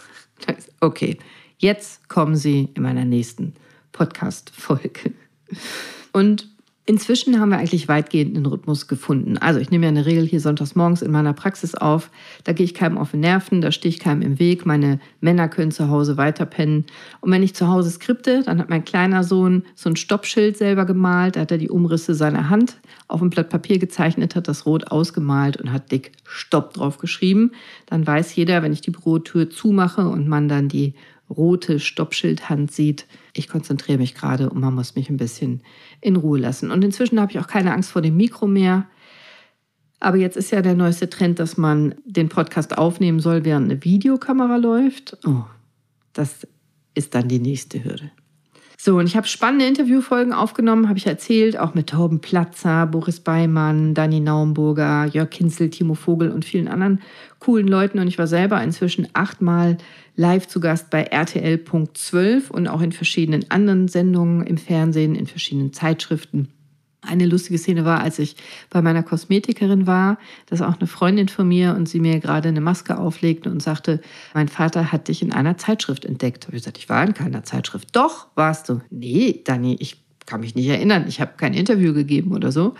okay, 0.80 1.18
jetzt 1.58 2.10
kommen 2.10 2.36
Sie 2.36 2.70
in 2.74 2.84
meiner 2.84 3.06
nächsten 3.06 3.54
Podcast-Folge. 3.92 5.14
Und 6.12 6.48
Inzwischen 6.92 7.40
haben 7.40 7.52
wir 7.52 7.58
eigentlich 7.58 7.88
weitgehend 7.88 8.36
einen 8.36 8.46
Rhythmus 8.46 8.90
gefunden. 8.90 9.38
Also 9.38 9.62
ich 9.62 9.72
nehme 9.72 9.86
ja 9.86 9.90
eine 9.92 10.06
Regel 10.06 10.26
hier 10.26 10.42
sonntags 10.42 10.76
morgens 10.76 11.02
in 11.02 11.10
meiner 11.10 11.32
Praxis 11.32 11.74
auf. 11.74 12.12
Da 12.44 12.52
gehe 12.52 12.66
ich 12.66 12.74
keinem 12.74 12.98
auf 12.98 13.12
den 13.12 13.22
Nerven, 13.22 13.62
da 13.62 13.72
stehe 13.72 13.94
ich 13.94 14.00
keinem 14.02 14.22
im 14.22 14.40
Weg. 14.40 14.66
Meine 14.66 15.00
Männer 15.22 15.48
können 15.48 15.72
zu 15.72 15.88
Hause 15.88 16.18
weiterpennen. 16.18 16.86
Und 17.22 17.32
wenn 17.32 17.44
ich 17.44 17.56
zu 17.56 17.70
Hause 17.70 17.92
skripte, 17.92 18.44
dann 18.44 18.60
hat 18.60 18.70
mein 18.70 18.84
kleiner 18.84 19.24
Sohn 19.24 19.64
so 19.74 19.90
ein 19.90 19.96
Stoppschild 19.96 20.58
selber 20.58 20.84
gemalt. 20.84 21.38
Da 21.38 21.40
hat 21.40 21.52
er 21.52 21.58
die 21.58 21.70
Umrisse 21.70 22.14
seiner 22.14 22.50
Hand 22.50 22.76
auf 23.08 23.22
ein 23.22 23.30
Blatt 23.30 23.48
Papier 23.48 23.80
gezeichnet, 23.80 24.36
hat 24.36 24.50
das 24.50 24.66
rot 24.66 24.92
ausgemalt 24.92 25.56
und 25.62 25.72
hat 25.72 25.94
dick 25.94 26.12
Stopp 26.26 26.74
drauf 26.74 26.98
geschrieben. 26.98 27.52
Dann 27.86 28.06
weiß 28.06 28.36
jeder, 28.36 28.64
wenn 28.64 28.74
ich 28.74 28.82
die 28.82 28.92
Bürotür 28.92 29.50
zumache 29.50 30.10
und 30.10 30.28
man 30.28 30.50
dann 30.50 30.68
die 30.68 30.96
rote 31.32 31.80
Stoppschildhand 31.80 32.72
sieht, 32.72 33.08
ich 33.34 33.48
konzentriere 33.48 33.98
mich 33.98 34.14
gerade 34.14 34.50
und 34.50 34.60
man 34.60 34.76
muss 34.76 34.96
mich 34.96 35.10
ein 35.10 35.18
bisschen 35.18 35.64
in 36.02 36.16
Ruhe 36.16 36.40
lassen. 36.40 36.72
Und 36.72 36.84
inzwischen 36.84 37.20
habe 37.20 37.32
ich 37.32 37.40
auch 37.40 37.48
keine 37.48 37.74
Angst 37.74 37.92
vor 37.92 38.02
dem 38.02 38.18
Mikro 38.18 38.48
mehr. 38.48 38.88
Aber 40.00 40.18
jetzt 40.18 40.38
ist 40.38 40.52
ja 40.52 40.62
der 40.62 40.76
neueste 40.76 41.10
Trend, 41.10 41.40
dass 41.40 41.58
man 41.58 41.96
den 42.06 42.30
Podcast 42.30 42.78
aufnehmen 42.78 43.20
soll, 43.20 43.46
während 43.46 43.72
eine 43.72 43.84
Videokamera 43.84 44.58
läuft. 44.58 45.18
Oh, 45.26 45.46
das 46.14 46.48
ist 46.94 47.16
dann 47.16 47.28
die 47.28 47.40
nächste 47.40 47.84
Hürde. 47.84 48.12
So, 48.84 48.98
und 48.98 49.06
ich 49.06 49.16
habe 49.16 49.28
spannende 49.28 49.68
Interviewfolgen 49.68 50.34
aufgenommen, 50.34 50.90
habe 50.90 50.98
ich 50.98 51.06
erzählt, 51.06 51.56
auch 51.56 51.76
mit 51.76 51.92
Torben 51.92 52.20
Platzer, 52.20 52.88
Boris 52.88 53.20
Beimann, 53.20 53.94
Dani 53.94 54.20
Naumburger, 54.20 55.06
Jörg 55.06 55.30
Kinzel, 55.30 55.70
Timo 55.70 55.94
Vogel 55.94 56.32
und 56.32 56.46
vielen 56.46 56.68
anderen 56.68 57.00
coolen 57.38 57.68
Leuten. 57.68 58.00
Und 58.00 58.08
ich 58.08 58.18
war 58.18 58.26
selber 58.26 58.60
inzwischen 58.64 59.08
achtmal 59.14 59.78
live 60.16 60.48
zu 60.48 60.60
Gast 60.60 60.90
bei 60.90 61.04
RTL.12 61.04 62.50
und 62.50 62.68
auch 62.68 62.82
in 62.82 62.92
verschiedenen 62.92 63.46
anderen 63.52 63.88
Sendungen 63.88 64.48
im 64.48 64.58
Fernsehen, 64.58 65.14
in 65.14 65.28
verschiedenen 65.28 65.74
Zeitschriften. 65.74 66.48
Eine 67.04 67.26
lustige 67.26 67.58
Szene 67.58 67.84
war, 67.84 68.02
als 68.02 68.20
ich 68.20 68.36
bei 68.70 68.82
meiner 68.82 69.02
Kosmetikerin 69.02 69.88
war, 69.88 70.20
dass 70.46 70.62
auch 70.62 70.78
eine 70.78 70.86
Freundin 70.86 71.30
von 71.30 71.48
mir 71.48 71.74
und 71.76 71.90
sie 71.90 72.00
mir 72.00 72.20
gerade 72.20 72.50
eine 72.50 72.62
Maske 72.62 72.98
auflegte 72.98 73.50
und 73.50 73.62
sagte, 73.62 74.02
mein 74.36 74.48
Vater 74.48 74.92
hat 74.92 75.08
dich 75.08 75.24
in 75.24 75.34
einer 75.34 75.58
Zeitschrift 75.58 76.06
entdeckt. 76.06 76.46
Habe 76.46 76.58
ich 76.58 76.62
gesagt, 76.62 76.78
ich 76.78 76.90
war 76.90 77.04
in 77.04 77.16
keiner 77.16 77.44
Zeitschrift. 77.44 77.96
Doch, 77.96 78.28
warst 78.36 78.70
du. 78.70 78.82
Nee, 78.92 79.42
Dani, 79.44 79.78
ich 79.80 79.98
kann 80.28 80.42
mich 80.42 80.54
nicht 80.54 80.68
erinnern. 80.68 81.06
Ich 81.08 81.20
habe 81.20 81.34
kein 81.38 81.56
Interview 81.56 81.94
gegeben 81.94 82.32
oder 82.34 82.52
so. 82.52 82.76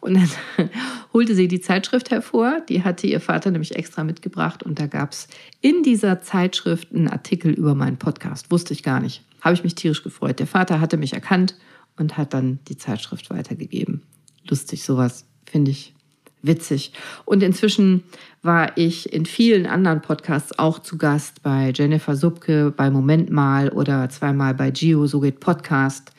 Und 0.00 0.14
dann 0.14 0.30
holte 1.12 1.34
sie 1.34 1.48
die 1.48 1.60
Zeitschrift 1.60 2.12
hervor. 2.12 2.60
Die 2.68 2.84
hatte 2.84 3.06
ihr 3.08 3.20
Vater 3.20 3.50
nämlich 3.50 3.74
extra 3.74 4.04
mitgebracht. 4.04 4.62
Und 4.62 4.78
da 4.78 4.86
gab 4.86 5.12
es 5.12 5.28
in 5.60 5.82
dieser 5.82 6.22
Zeitschrift 6.22 6.94
einen 6.94 7.08
Artikel 7.08 7.52
über 7.52 7.74
meinen 7.74 7.96
Podcast. 7.96 8.50
Wusste 8.50 8.72
ich 8.72 8.84
gar 8.84 9.00
nicht. 9.00 9.22
Habe 9.40 9.54
ich 9.54 9.64
mich 9.64 9.74
tierisch 9.74 10.04
gefreut. 10.04 10.38
Der 10.38 10.46
Vater 10.46 10.80
hatte 10.80 10.96
mich 10.96 11.12
erkannt 11.12 11.56
und 11.96 12.16
hat 12.16 12.34
dann 12.34 12.58
die 12.68 12.76
Zeitschrift 12.76 13.30
weitergegeben. 13.30 14.02
Lustig, 14.48 14.84
sowas 14.84 15.24
finde 15.46 15.70
ich 15.70 15.94
witzig. 16.42 16.92
Und 17.24 17.42
inzwischen 17.42 18.04
war 18.42 18.76
ich 18.76 19.12
in 19.12 19.26
vielen 19.26 19.66
anderen 19.66 20.02
Podcasts 20.02 20.58
auch 20.58 20.78
zu 20.78 20.98
Gast 20.98 21.42
bei 21.42 21.72
Jennifer 21.74 22.16
Subke, 22.16 22.72
bei 22.76 22.90
Moment 22.90 23.30
mal 23.30 23.70
oder 23.70 24.08
zweimal 24.10 24.54
bei 24.54 24.70
Gio, 24.70 25.06
so 25.06 25.20
geht 25.20 25.40
Podcast. 25.40 26.12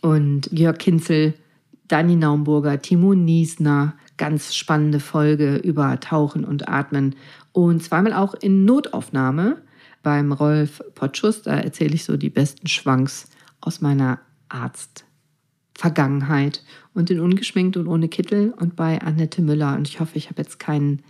Und 0.00 0.48
Jörg 0.52 0.78
Kinzel, 0.78 1.34
Dani 1.88 2.16
Naumburger, 2.16 2.80
Timo 2.80 3.14
Niesner, 3.14 3.94
ganz 4.16 4.54
spannende 4.54 5.00
Folge 5.00 5.56
über 5.56 6.00
Tauchen 6.00 6.44
und 6.44 6.68
Atmen. 6.68 7.14
Und 7.52 7.82
zweimal 7.82 8.12
auch 8.12 8.34
in 8.34 8.64
Notaufnahme 8.64 9.62
beim 10.02 10.32
Rolf 10.32 10.82
Potschus. 10.94 11.42
Da 11.42 11.56
erzähle 11.56 11.94
ich 11.94 12.04
so 12.04 12.16
die 12.16 12.30
besten 12.30 12.66
Schwanks 12.66 13.28
aus 13.60 13.80
meiner 13.80 14.20
Arzt- 14.48 15.05
Vergangenheit 15.76 16.64
und 16.94 17.10
in 17.10 17.20
Ungeschminkt 17.20 17.76
und 17.76 17.86
ohne 17.86 18.08
Kittel 18.08 18.54
und 18.56 18.76
bei 18.76 19.00
Annette 19.00 19.42
Müller. 19.42 19.76
Und 19.76 19.88
ich 19.88 20.00
hoffe, 20.00 20.16
ich 20.16 20.30
habe 20.30 20.42
jetzt 20.42 20.58
keinen 20.58 21.02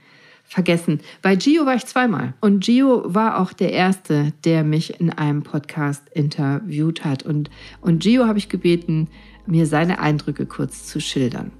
vergessen. 0.44 1.00
Bei 1.22 1.36
Gio 1.36 1.66
war 1.66 1.74
ich 1.74 1.86
zweimal. 1.86 2.34
Und 2.40 2.64
Gio 2.64 3.02
war 3.06 3.40
auch 3.40 3.52
der 3.52 3.72
Erste, 3.72 4.32
der 4.44 4.64
mich 4.64 5.00
in 5.00 5.10
einem 5.10 5.42
Podcast 5.42 6.08
interviewt 6.12 7.04
hat. 7.04 7.22
Und, 7.24 7.50
und 7.80 8.02
Gio 8.02 8.26
habe 8.26 8.38
ich 8.38 8.48
gebeten, 8.48 9.08
mir 9.46 9.66
seine 9.66 10.00
Eindrücke 10.00 10.46
kurz 10.46 10.86
zu 10.86 11.00
schildern. 11.00 11.52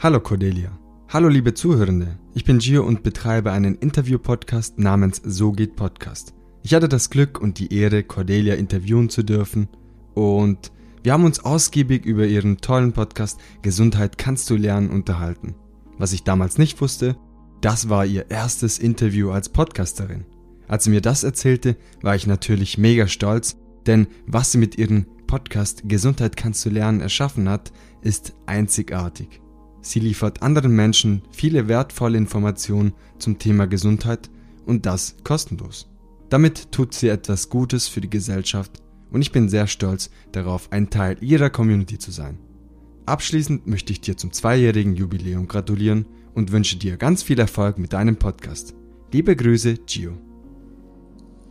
Hallo 0.00 0.20
Cordelia. 0.20 0.70
Hallo 1.08 1.28
liebe 1.28 1.54
Zuhörende. 1.54 2.18
Ich 2.34 2.44
bin 2.44 2.58
Gio 2.58 2.84
und 2.84 3.02
betreibe 3.02 3.50
einen 3.50 3.74
Interview-Podcast 3.74 4.78
namens 4.78 5.20
So 5.24 5.50
geht 5.50 5.74
Podcast. 5.74 6.34
Ich 6.62 6.74
hatte 6.74 6.88
das 6.88 7.10
Glück 7.10 7.40
und 7.40 7.58
die 7.58 7.74
Ehre, 7.74 8.04
Cordelia 8.04 8.54
interviewen 8.54 9.08
zu 9.08 9.24
dürfen 9.24 9.68
und 10.14 10.72
wir 11.02 11.12
haben 11.12 11.24
uns 11.24 11.40
ausgiebig 11.40 12.04
über 12.04 12.26
ihren 12.26 12.58
tollen 12.58 12.92
Podcast 12.92 13.40
Gesundheit 13.62 14.18
kannst 14.18 14.50
du 14.50 14.56
lernen 14.56 14.90
unterhalten. 14.90 15.54
Was 15.98 16.12
ich 16.12 16.24
damals 16.24 16.58
nicht 16.58 16.80
wusste, 16.80 17.16
das 17.60 17.88
war 17.88 18.04
ihr 18.04 18.30
erstes 18.30 18.78
Interview 18.78 19.30
als 19.30 19.48
Podcasterin. 19.48 20.26
Als 20.68 20.84
sie 20.84 20.90
mir 20.90 21.00
das 21.00 21.24
erzählte, 21.24 21.76
war 22.02 22.14
ich 22.14 22.26
natürlich 22.26 22.78
mega 22.78 23.06
stolz, 23.06 23.56
denn 23.86 24.08
was 24.26 24.52
sie 24.52 24.58
mit 24.58 24.78
ihren 24.78 25.06
Podcast 25.26 25.82
Gesundheit 25.86 26.36
kannst 26.36 26.64
du 26.66 26.70
lernen 26.70 27.00
erschaffen 27.00 27.48
hat, 27.48 27.72
ist 28.02 28.34
einzigartig. 28.46 29.40
Sie 29.82 30.00
liefert 30.00 30.42
anderen 30.42 30.76
Menschen 30.76 31.22
viele 31.30 31.68
wertvolle 31.68 32.18
Informationen 32.18 32.92
zum 33.18 33.38
Thema 33.38 33.66
Gesundheit 33.66 34.28
und 34.66 34.86
das 34.86 35.16
kostenlos. 35.24 35.88
Damit 36.28 36.72
tut 36.72 36.94
sie 36.94 37.08
etwas 37.08 37.48
Gutes 37.48 37.88
für 37.88 38.00
die 38.00 38.10
Gesellschaft 38.10 38.82
und 39.10 39.22
ich 39.22 39.32
bin 39.32 39.48
sehr 39.48 39.66
stolz 39.66 40.10
darauf, 40.32 40.72
ein 40.72 40.90
Teil 40.90 41.16
ihrer 41.20 41.50
Community 41.50 41.98
zu 41.98 42.10
sein. 42.10 42.38
Abschließend 43.06 43.66
möchte 43.66 43.92
ich 43.92 44.00
dir 44.00 44.16
zum 44.16 44.32
zweijährigen 44.32 44.94
Jubiläum 44.94 45.48
gratulieren 45.48 46.06
und 46.34 46.52
wünsche 46.52 46.76
dir 46.76 46.96
ganz 46.96 47.22
viel 47.22 47.38
Erfolg 47.38 47.78
mit 47.78 47.92
deinem 47.92 48.16
Podcast. 48.16 48.74
Liebe 49.12 49.34
Grüße, 49.34 49.74
Gio. 49.86 50.16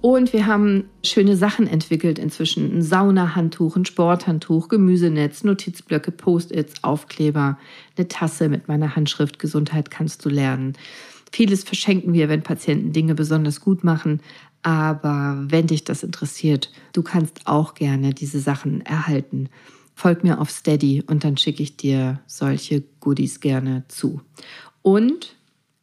Und 0.02 0.32
wir 0.32 0.46
haben 0.46 0.86
schöne 1.04 1.36
Sachen 1.36 1.68
entwickelt 1.68 2.20
inzwischen. 2.20 2.78
Ein 2.78 2.82
Saunahandtuch, 2.82 3.76
ein 3.76 3.84
Sporthandtuch, 3.84 4.70
Gemüsenetz, 4.70 5.44
Notizblöcke, 5.44 6.12
Post-its, 6.12 6.84
Aufkleber, 6.84 7.58
eine 7.98 8.08
Tasse 8.08 8.48
mit 8.48 8.70
meiner 8.70 8.96
Handschrift 8.96 9.40
Gesundheit 9.40 9.92
kannst 9.92 10.24
du 10.24 10.30
lernen. 10.30 10.78
Vieles 11.34 11.64
verschenken 11.64 12.14
wir, 12.14 12.30
wenn 12.30 12.42
Patienten 12.44 12.94
Dinge 12.94 13.14
besonders 13.14 13.60
gut 13.60 13.84
machen. 13.84 14.22
Aber 14.62 15.38
wenn 15.48 15.68
dich 15.68 15.84
das 15.84 16.04
interessiert, 16.04 16.72
du 16.94 17.02
kannst 17.02 17.48
auch 17.48 17.74
gerne 17.74 18.14
diese 18.14 18.40
Sachen 18.40 18.82
erhalten. 18.82 19.50
Folg 19.96 20.24
mir 20.24 20.40
auf 20.40 20.50
Steady 20.50 21.04
und 21.06 21.24
dann 21.24 21.38
schicke 21.38 21.64
ich 21.64 21.78
dir 21.78 22.20
solche 22.28 22.84
Goodies 23.00 23.40
gerne 23.40 23.84
zu. 23.88 24.22
Und 24.82 25.36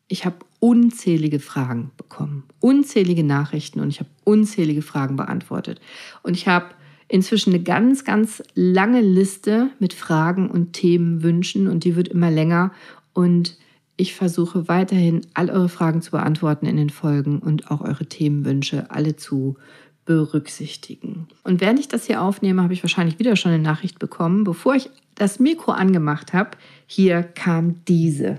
ich 0.09 0.25
habe 0.25 0.37
unzählige 0.61 1.41
Fragen 1.41 1.91
bekommen, 1.97 2.45
unzählige 2.61 3.25
Nachrichten 3.25 3.81
und 3.81 3.89
ich 3.89 4.01
habe 4.01 4.11
unzählige 4.25 4.83
Fragen 4.83 5.17
beantwortet. 5.17 5.81
Und 6.23 6.35
ich 6.35 6.49
habe 6.49 6.67
inzwischen 7.09 7.55
eine 7.55 7.63
ganz, 7.63 8.05
ganz 8.05 8.43
lange 8.55 9.01
Liste 9.01 9.71
mit 9.79 9.93
Fragen 9.93 10.51
und 10.51 10.73
Themenwünschen 10.73 11.69
und 11.69 11.85
die 11.85 11.97
wird 11.97 12.09
immer 12.09 12.31
länger. 12.31 12.73
Und 13.13 13.59
ich 13.97 14.15
versuche 14.15 14.69
weiterhin, 14.69 15.23
all 15.35 15.51
eure 15.51 15.69
Fragen 15.69 16.03
zu 16.03 16.11
beantworten 16.11 16.67
in 16.67 16.77
den 16.77 16.91
Folgen 16.91 17.39
und 17.39 17.71
auch 17.71 17.81
eure 17.81 18.07
Themenwünsche 18.07 18.91
alle 18.91 19.17
zu 19.17 19.57
berücksichtigen. 20.05 21.29
Und 21.43 21.61
während 21.61 21.81
ich 21.81 21.89
das 21.89 22.07
hier 22.07 22.23
aufnehme, 22.23 22.63
habe 22.63 22.73
ich 22.73 22.83
wahrscheinlich 22.83 23.19
wieder 23.19 23.37
schon 23.37 23.53
eine 23.53 23.63
Nachricht 23.63 23.99
bekommen. 23.99 24.45
Bevor 24.45 24.75
ich 24.75 24.91
das 25.15 25.41
Mikro 25.41 25.73
angemacht 25.73 26.33
habe, 26.33 26.51
hier 26.87 27.23
kam 27.23 27.85
diese. 27.87 28.39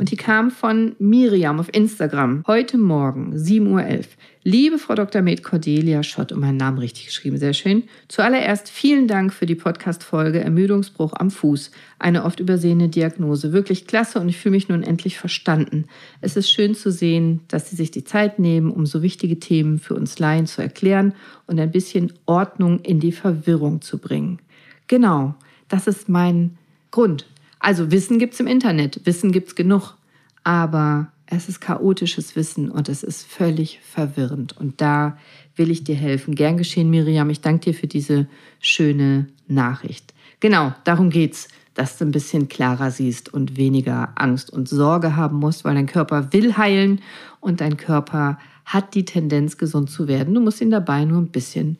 Und 0.00 0.10
die 0.10 0.16
kam 0.16 0.50
von 0.50 0.96
Miriam 0.98 1.60
auf 1.60 1.68
Instagram. 1.74 2.42
Heute 2.46 2.78
Morgen, 2.78 3.36
7.11 3.36 3.66
Uhr. 3.66 4.04
Liebe 4.44 4.78
Frau 4.78 4.94
Dr. 4.94 5.20
Med 5.20 5.42
Cordelia 5.42 6.02
Schott, 6.02 6.32
um 6.32 6.40
meinen 6.40 6.56
Namen 6.56 6.78
richtig 6.78 7.04
geschrieben, 7.04 7.36
sehr 7.36 7.52
schön. 7.52 7.82
Zuallererst 8.08 8.70
vielen 8.70 9.08
Dank 9.08 9.30
für 9.34 9.44
die 9.44 9.56
Podcast-Folge 9.56 10.40
Ermüdungsbruch 10.40 11.12
am 11.12 11.30
Fuß. 11.30 11.70
Eine 11.98 12.24
oft 12.24 12.40
übersehene 12.40 12.88
Diagnose. 12.88 13.52
Wirklich 13.52 13.86
klasse 13.86 14.20
und 14.20 14.30
ich 14.30 14.38
fühle 14.38 14.54
mich 14.54 14.70
nun 14.70 14.82
endlich 14.82 15.18
verstanden. 15.18 15.84
Es 16.22 16.34
ist 16.34 16.50
schön 16.50 16.74
zu 16.74 16.90
sehen, 16.90 17.40
dass 17.48 17.68
Sie 17.68 17.76
sich 17.76 17.90
die 17.90 18.04
Zeit 18.04 18.38
nehmen, 18.38 18.70
um 18.70 18.86
so 18.86 19.02
wichtige 19.02 19.38
Themen 19.38 19.78
für 19.78 19.96
uns 19.96 20.18
Laien 20.18 20.46
zu 20.46 20.62
erklären 20.62 21.12
und 21.46 21.60
ein 21.60 21.72
bisschen 21.72 22.10
Ordnung 22.24 22.80
in 22.80 23.00
die 23.00 23.12
Verwirrung 23.12 23.82
zu 23.82 23.98
bringen. 23.98 24.38
Genau, 24.86 25.34
das 25.68 25.86
ist 25.86 26.08
mein 26.08 26.56
Grund. 26.90 27.26
Also 27.60 27.90
Wissen 27.90 28.18
gibt 28.18 28.34
es 28.34 28.40
im 28.40 28.46
Internet, 28.46 29.02
Wissen 29.04 29.32
gibt 29.32 29.48
es 29.48 29.54
genug, 29.54 29.94
aber 30.42 31.12
es 31.26 31.48
ist 31.48 31.60
chaotisches 31.60 32.34
Wissen 32.34 32.70
und 32.70 32.88
es 32.88 33.04
ist 33.04 33.24
völlig 33.24 33.78
verwirrend. 33.80 34.56
Und 34.56 34.80
da 34.80 35.16
will 35.54 35.70
ich 35.70 35.84
dir 35.84 35.94
helfen. 35.94 36.34
Gern 36.34 36.56
geschehen, 36.56 36.90
Miriam. 36.90 37.30
Ich 37.30 37.40
danke 37.40 37.70
dir 37.70 37.74
für 37.74 37.86
diese 37.86 38.26
schöne 38.58 39.28
Nachricht. 39.46 40.12
Genau, 40.40 40.74
darum 40.84 41.10
geht's, 41.10 41.48
dass 41.74 41.98
du 41.98 42.04
ein 42.04 42.10
bisschen 42.10 42.48
klarer 42.48 42.90
siehst 42.90 43.32
und 43.32 43.56
weniger 43.56 44.12
Angst 44.16 44.50
und 44.50 44.68
Sorge 44.68 45.14
haben 45.14 45.36
musst, 45.36 45.64
weil 45.64 45.74
dein 45.74 45.86
Körper 45.86 46.32
will 46.32 46.56
heilen 46.56 47.00
und 47.40 47.60
dein 47.60 47.76
Körper 47.76 48.38
hat 48.64 48.94
die 48.94 49.04
Tendenz, 49.04 49.56
gesund 49.56 49.90
zu 49.90 50.08
werden. 50.08 50.34
Du 50.34 50.40
musst 50.40 50.60
ihn 50.60 50.70
dabei 50.70 51.04
nur 51.04 51.20
ein 51.20 51.30
bisschen 51.30 51.78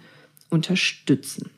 unterstützen. 0.49 1.51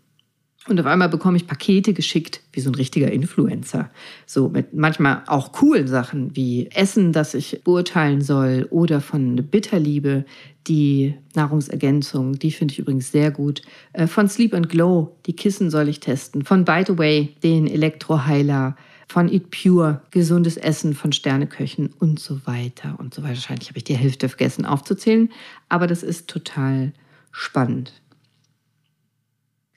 Und 0.68 0.78
auf 0.78 0.86
einmal 0.86 1.08
bekomme 1.08 1.36
ich 1.36 1.48
Pakete 1.48 1.92
geschickt, 1.92 2.40
wie 2.52 2.60
so 2.60 2.70
ein 2.70 2.76
richtiger 2.76 3.10
Influencer. 3.10 3.90
So 4.26 4.48
mit 4.48 4.72
manchmal 4.72 5.22
auch 5.26 5.50
coolen 5.50 5.88
Sachen 5.88 6.36
wie 6.36 6.68
Essen, 6.72 7.12
das 7.12 7.34
ich 7.34 7.62
beurteilen 7.64 8.20
soll 8.20 8.68
oder 8.70 9.00
von 9.00 9.34
Bitterliebe, 9.36 10.24
die 10.68 11.14
Nahrungsergänzung, 11.34 12.38
die 12.38 12.52
finde 12.52 12.72
ich 12.72 12.78
übrigens 12.78 13.10
sehr 13.10 13.32
gut. 13.32 13.62
Äh, 13.92 14.06
von 14.06 14.28
Sleep 14.28 14.54
and 14.54 14.68
Glow, 14.68 15.16
die 15.26 15.34
Kissen 15.34 15.70
soll 15.70 15.88
ich 15.88 15.98
testen. 15.98 16.44
Von 16.44 16.64
By 16.64 16.84
the 16.86 16.96
Way, 16.96 17.34
den 17.42 17.66
Elektroheiler. 17.66 18.76
Von 19.08 19.28
Eat 19.28 19.50
Pure, 19.50 20.00
gesundes 20.10 20.56
Essen 20.56 20.94
von 20.94 21.12
Sterneköchen 21.12 21.92
und 21.98 22.18
so 22.18 22.46
weiter 22.46 22.94
und 22.98 23.12
so 23.12 23.22
weiter. 23.22 23.34
Wahrscheinlich 23.34 23.68
habe 23.68 23.76
ich 23.76 23.84
die 23.84 23.96
Hälfte 23.96 24.28
vergessen 24.28 24.64
aufzuzählen, 24.64 25.30
aber 25.68 25.86
das 25.86 26.02
ist 26.02 26.28
total 26.28 26.92
spannend. 27.30 27.92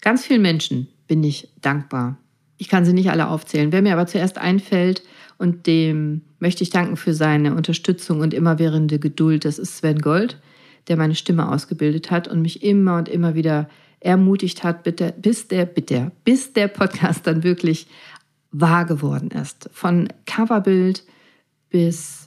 Ganz 0.06 0.24
vielen 0.24 0.44
Menschen 0.44 0.88
bin 1.08 1.24
ich 1.24 1.50
dankbar. 1.62 2.20
Ich 2.58 2.70
kann 2.70 2.86
sie 2.86 2.94
nicht 2.94 3.10
alle 3.10 3.28
aufzählen. 3.28 3.72
Wer 3.72 3.82
mir 3.82 3.94
aber 3.94 4.06
zuerst 4.06 4.38
einfällt 4.38 5.02
und 5.40 5.66
dem 5.66 6.22
möchte 6.38 6.62
ich 6.62 6.70
danken 6.70 6.96
für 6.96 7.16
seine 7.16 7.56
Unterstützung 7.56 8.20
und 8.20 8.32
immerwährende 8.32 9.00
Geduld, 9.00 9.46
das 9.46 9.58
ist 9.58 9.78
Sven 9.78 9.98
Gold, 9.98 10.40
der 10.88 10.96
meine 10.96 11.16
Stimme 11.16 11.52
ausgebildet 11.52 12.12
hat 12.12 12.28
und 12.28 12.44
mich 12.44 12.62
immer 12.62 12.98
und 12.98 13.10
immer 13.10 13.34
wieder 13.34 13.68
ermutigt 14.00 14.64
hat, 14.64 14.84
bitte, 14.84 15.12
bis 15.18 15.48
der, 15.48 15.66
bitte, 15.66 16.12
bis 16.24 16.54
der 16.54 16.68
Podcast 16.68 17.26
dann 17.26 17.44
wirklich 17.44 17.88
wahr 18.52 18.86
geworden 18.86 19.32
ist. 19.32 19.72
Von 19.74 20.10
Coverbild 20.28 21.04
bis 21.72 22.25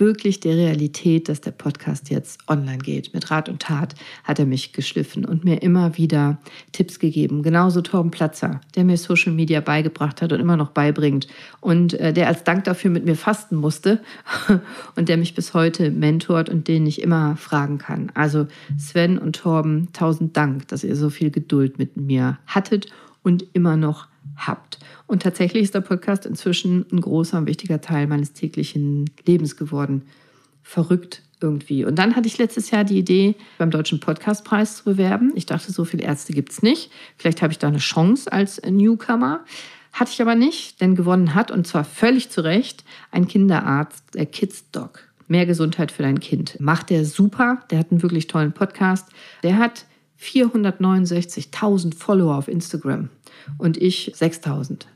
wirklich 0.00 0.40
der 0.40 0.56
Realität, 0.56 1.28
dass 1.28 1.40
der 1.40 1.50
Podcast 1.50 2.10
jetzt 2.10 2.40
online 2.48 2.78
geht. 2.78 3.14
Mit 3.14 3.30
Rat 3.30 3.48
und 3.48 3.62
Tat 3.62 3.94
hat 4.24 4.38
er 4.38 4.46
mich 4.46 4.72
geschliffen 4.72 5.24
und 5.24 5.44
mir 5.44 5.62
immer 5.62 5.96
wieder 5.96 6.38
Tipps 6.72 6.98
gegeben. 6.98 7.42
Genauso 7.42 7.80
Torben 7.80 8.10
Platzer, 8.10 8.60
der 8.74 8.84
mir 8.84 8.96
Social 8.96 9.32
Media 9.32 9.60
beigebracht 9.60 10.20
hat 10.20 10.32
und 10.32 10.40
immer 10.40 10.56
noch 10.56 10.70
beibringt 10.70 11.28
und 11.60 11.94
äh, 11.94 12.12
der 12.12 12.28
als 12.28 12.44
Dank 12.44 12.64
dafür 12.64 12.90
mit 12.90 13.04
mir 13.04 13.16
fasten 13.16 13.56
musste 13.56 14.02
und 14.96 15.08
der 15.08 15.16
mich 15.16 15.34
bis 15.34 15.54
heute 15.54 15.90
mentort 15.90 16.48
und 16.48 16.68
den 16.68 16.86
ich 16.86 17.02
immer 17.02 17.36
fragen 17.36 17.78
kann. 17.78 18.10
Also 18.14 18.46
Sven 18.78 19.18
und 19.18 19.36
Torben, 19.36 19.88
tausend 19.92 20.36
Dank, 20.36 20.68
dass 20.68 20.84
ihr 20.84 20.96
so 20.96 21.10
viel 21.10 21.30
Geduld 21.30 21.78
mit 21.78 21.96
mir 21.96 22.38
hattet 22.46 22.88
und 23.22 23.44
immer 23.52 23.76
noch 23.76 24.07
habt. 24.36 24.78
Und 25.06 25.22
tatsächlich 25.22 25.64
ist 25.64 25.74
der 25.74 25.80
Podcast 25.80 26.26
inzwischen 26.26 26.86
ein 26.92 27.00
großer 27.00 27.38
und 27.38 27.46
wichtiger 27.46 27.80
Teil 27.80 28.06
meines 28.06 28.32
täglichen 28.32 29.10
Lebens 29.26 29.56
geworden. 29.56 30.02
Verrückt 30.62 31.22
irgendwie. 31.40 31.84
Und 31.84 31.98
dann 31.98 32.16
hatte 32.16 32.28
ich 32.28 32.38
letztes 32.38 32.70
Jahr 32.70 32.84
die 32.84 32.98
Idee, 32.98 33.36
beim 33.58 33.70
Deutschen 33.70 34.00
Podcastpreis 34.00 34.78
zu 34.78 34.84
bewerben. 34.84 35.32
Ich 35.34 35.46
dachte, 35.46 35.72
so 35.72 35.84
viele 35.84 36.02
Ärzte 36.02 36.32
gibt 36.32 36.52
es 36.52 36.62
nicht. 36.62 36.90
Vielleicht 37.16 37.42
habe 37.42 37.52
ich 37.52 37.58
da 37.58 37.68
eine 37.68 37.78
Chance 37.78 38.30
als 38.30 38.60
Newcomer. 38.62 39.44
Hatte 39.92 40.10
ich 40.12 40.20
aber 40.20 40.34
nicht, 40.34 40.80
denn 40.80 40.94
gewonnen 40.94 41.34
hat, 41.34 41.50
und 41.50 41.66
zwar 41.66 41.84
völlig 41.84 42.30
zu 42.30 42.42
Recht, 42.42 42.84
ein 43.10 43.26
Kinderarzt, 43.26 44.14
der 44.14 44.26
Kids 44.26 44.70
Doc. 44.70 45.08
Mehr 45.26 45.46
Gesundheit 45.46 45.92
für 45.92 46.02
dein 46.02 46.20
Kind. 46.20 46.58
Macht 46.60 46.90
der 46.90 47.04
super. 47.04 47.62
Der 47.70 47.78
hat 47.78 47.90
einen 47.90 48.02
wirklich 48.02 48.26
tollen 48.26 48.52
Podcast. 48.52 49.08
Der 49.42 49.58
hat 49.58 49.86
469.000 50.20 51.94
Follower 51.94 52.36
auf 52.36 52.48
Instagram 52.48 53.08
und 53.56 53.76
ich 53.76 54.12
6.000. 54.14 54.86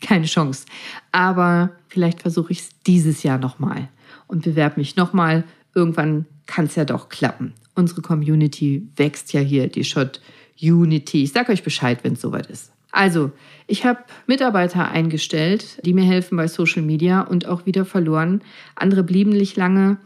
Keine, 0.00 0.26
Chance. 0.26 0.66
Aber 1.12 1.70
vielleicht 1.88 2.22
versuche 2.22 2.52
ich 2.52 2.60
es 2.60 2.68
dieses 2.86 3.22
Jahr 3.22 3.38
nochmal 3.38 3.88
und 4.26 4.42
bewerbe 4.44 4.80
mich 4.80 4.96
nochmal. 4.96 5.44
Irgendwann 5.74 6.26
kann 6.46 6.66
es 6.66 6.74
ja 6.76 6.84
doch 6.84 7.08
klappen. 7.08 7.54
Unsere 7.74 8.02
Community 8.02 8.86
wächst 8.96 9.32
ja 9.32 9.40
hier, 9.40 9.68
die 9.68 9.84
Shot 9.84 10.20
Unity. 10.60 11.24
Ich 11.24 11.32
sage 11.32 11.52
euch 11.52 11.62
Bescheid, 11.62 12.04
wenn 12.04 12.12
es 12.12 12.20
soweit 12.20 12.46
ist. 12.46 12.70
Also, 12.92 13.32
ich 13.66 13.84
habe 13.84 14.04
Mitarbeiter 14.28 14.88
eingestellt, 14.88 15.84
die 15.84 15.94
mir 15.94 16.04
helfen 16.04 16.36
bei 16.36 16.46
Social 16.46 16.82
Media 16.82 17.22
und 17.22 17.46
auch 17.46 17.66
wieder 17.66 17.84
verloren. 17.84 18.42
Andere 18.76 19.02
blieben 19.02 19.30
nicht 19.30 19.56
lange. 19.56 19.96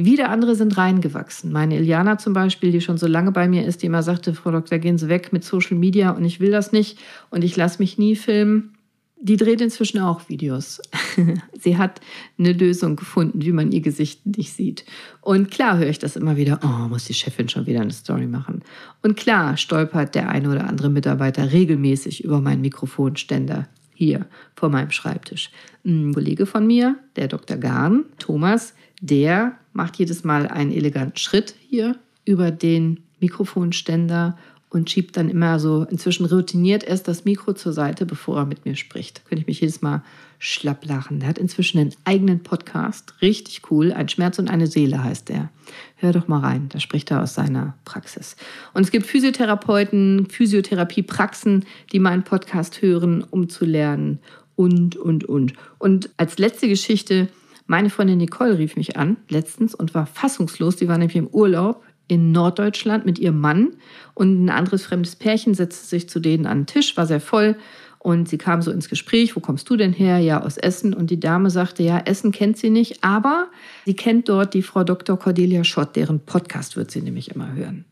Wieder 0.00 0.30
andere 0.30 0.54
sind 0.54 0.78
reingewachsen. 0.78 1.50
Meine 1.50 1.76
Iliana 1.76 2.18
zum 2.18 2.32
Beispiel, 2.32 2.70
die 2.70 2.80
schon 2.80 2.98
so 2.98 3.08
lange 3.08 3.32
bei 3.32 3.48
mir 3.48 3.66
ist, 3.66 3.82
die 3.82 3.86
immer 3.86 4.04
sagte, 4.04 4.32
Frau 4.32 4.52
Doktor, 4.52 4.78
gehen 4.78 4.96
Sie 4.96 5.08
weg 5.08 5.32
mit 5.32 5.42
Social 5.42 5.76
Media 5.76 6.12
und 6.12 6.24
ich 6.24 6.38
will 6.38 6.52
das 6.52 6.70
nicht 6.70 7.00
und 7.30 7.42
ich 7.42 7.56
lasse 7.56 7.80
mich 7.80 7.98
nie 7.98 8.14
filmen. 8.14 8.76
Die 9.20 9.36
dreht 9.36 9.60
inzwischen 9.60 9.98
auch 9.98 10.28
Videos. 10.28 10.80
Sie 11.60 11.78
hat 11.78 12.00
eine 12.38 12.52
Lösung 12.52 12.94
gefunden, 12.94 13.42
wie 13.42 13.50
man 13.50 13.72
ihr 13.72 13.80
Gesicht 13.80 14.24
nicht 14.24 14.52
sieht. 14.52 14.84
Und 15.20 15.50
klar 15.50 15.78
höre 15.78 15.88
ich 15.88 15.98
das 15.98 16.14
immer 16.14 16.36
wieder, 16.36 16.60
oh, 16.62 16.86
muss 16.88 17.06
die 17.06 17.14
Chefin 17.14 17.48
schon 17.48 17.66
wieder 17.66 17.80
eine 17.80 17.90
Story 17.90 18.28
machen. 18.28 18.62
Und 19.02 19.16
klar 19.16 19.56
stolpert 19.56 20.14
der 20.14 20.28
eine 20.28 20.48
oder 20.48 20.68
andere 20.68 20.90
Mitarbeiter 20.90 21.50
regelmäßig 21.50 22.22
über 22.22 22.40
meinen 22.40 22.60
Mikrofonständer 22.60 23.66
hier 23.98 24.26
vor 24.54 24.68
meinem 24.68 24.92
Schreibtisch. 24.92 25.50
Ein 25.84 26.14
Kollege 26.14 26.46
von 26.46 26.66
mir, 26.66 26.96
der 27.16 27.26
Dr. 27.26 27.56
Garn, 27.56 28.04
Thomas, 28.20 28.74
der 29.00 29.58
macht 29.72 29.96
jedes 29.96 30.22
Mal 30.22 30.46
einen 30.46 30.70
eleganten 30.70 31.16
Schritt 31.16 31.56
hier 31.68 31.96
über 32.24 32.52
den 32.52 33.00
Mikrofonständer 33.18 34.38
und 34.70 34.90
schiebt 34.90 35.16
dann 35.16 35.30
immer 35.30 35.58
so 35.58 35.86
inzwischen 35.90 36.26
routiniert 36.26 36.84
erst 36.84 37.08
das 37.08 37.24
Mikro 37.24 37.54
zur 37.54 37.72
Seite, 37.72 38.04
bevor 38.04 38.38
er 38.38 38.46
mit 38.46 38.64
mir 38.64 38.76
spricht. 38.76 39.18
Da 39.18 39.22
könnte 39.28 39.42
ich 39.42 39.46
mich 39.46 39.60
jedes 39.60 39.80
Mal 39.80 40.02
schlapp 40.38 40.84
lachen. 40.84 41.20
Der 41.20 41.28
hat 41.28 41.38
inzwischen 41.38 41.78
einen 41.78 41.94
eigenen 42.04 42.42
Podcast, 42.42 43.14
richtig 43.22 43.62
cool. 43.70 43.92
Ein 43.92 44.08
Schmerz 44.08 44.38
und 44.38 44.48
eine 44.48 44.66
Seele 44.66 45.02
heißt 45.02 45.28
der. 45.30 45.50
Hör 45.96 46.12
doch 46.12 46.28
mal 46.28 46.40
rein, 46.40 46.68
da 46.68 46.80
spricht 46.80 47.10
er 47.10 47.22
aus 47.22 47.34
seiner 47.34 47.74
Praxis. 47.84 48.36
Und 48.74 48.82
es 48.82 48.90
gibt 48.90 49.06
Physiotherapeuten, 49.06 50.26
Physiotherapiepraxen, 50.30 51.64
die 51.92 51.98
meinen 51.98 52.22
Podcast 52.22 52.82
hören, 52.82 53.24
um 53.24 53.48
zu 53.48 53.64
lernen 53.64 54.20
und, 54.54 54.96
und, 54.96 55.24
und. 55.24 55.54
Und 55.78 56.10
als 56.16 56.38
letzte 56.38 56.68
Geschichte, 56.68 57.28
meine 57.66 57.90
Freundin 57.90 58.18
Nicole 58.18 58.58
rief 58.58 58.76
mich 58.76 58.96
an 58.96 59.16
letztens 59.28 59.74
und 59.74 59.94
war 59.94 60.06
fassungslos. 60.06 60.76
Die 60.76 60.88
war 60.88 60.98
nämlich 60.98 61.16
im 61.16 61.26
Urlaub 61.26 61.84
in 62.08 62.32
Norddeutschland 62.32 63.06
mit 63.06 63.18
ihrem 63.18 63.40
Mann 63.40 63.74
und 64.14 64.44
ein 64.44 64.50
anderes 64.50 64.84
fremdes 64.84 65.14
Pärchen 65.14 65.54
setzte 65.54 65.86
sich 65.86 66.08
zu 66.08 66.20
denen 66.20 66.46
an 66.46 66.60
den 66.60 66.66
Tisch, 66.66 66.96
war 66.96 67.06
sehr 67.06 67.20
voll 67.20 67.56
und 67.98 68.28
sie 68.28 68.38
kam 68.38 68.62
so 68.62 68.70
ins 68.70 68.88
Gespräch, 68.88 69.36
wo 69.36 69.40
kommst 69.40 69.68
du 69.68 69.76
denn 69.76 69.92
her? 69.92 70.18
Ja, 70.18 70.42
aus 70.42 70.56
Essen. 70.56 70.94
Und 70.94 71.10
die 71.10 71.20
Dame 71.20 71.50
sagte, 71.50 71.82
ja, 71.82 71.98
Essen 71.98 72.32
kennt 72.32 72.56
sie 72.56 72.70
nicht, 72.70 73.02
aber 73.02 73.48
sie 73.84 73.94
kennt 73.94 74.28
dort 74.28 74.54
die 74.54 74.62
Frau 74.62 74.84
Dr. 74.84 75.18
Cordelia 75.18 75.64
Schott, 75.64 75.96
deren 75.96 76.20
Podcast 76.20 76.76
wird 76.76 76.90
sie 76.90 77.02
nämlich 77.02 77.30
immer 77.32 77.52
hören. 77.52 77.84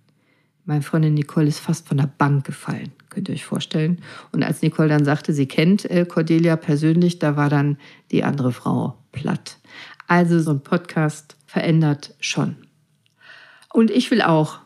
Meine 0.64 0.82
Freundin 0.82 1.14
Nicole 1.14 1.46
ist 1.46 1.60
fast 1.60 1.86
von 1.86 1.96
der 1.96 2.10
Bank 2.18 2.44
gefallen, 2.44 2.92
könnt 3.08 3.28
ihr 3.28 3.34
euch 3.34 3.44
vorstellen. 3.44 4.00
Und 4.32 4.42
als 4.42 4.62
Nicole 4.62 4.88
dann 4.88 5.04
sagte, 5.04 5.32
sie 5.32 5.46
kennt 5.46 5.88
äh, 5.90 6.04
Cordelia 6.04 6.56
persönlich, 6.56 7.18
da 7.18 7.36
war 7.36 7.50
dann 7.50 7.78
die 8.10 8.24
andere 8.24 8.52
Frau 8.52 8.96
platt. 9.12 9.58
Also 10.08 10.40
so 10.40 10.50
ein 10.50 10.60
Podcast 10.60 11.36
verändert 11.46 12.14
schon. 12.20 12.56
Und 13.76 13.90
ich 13.90 14.10
will 14.10 14.22
auch 14.22 14.60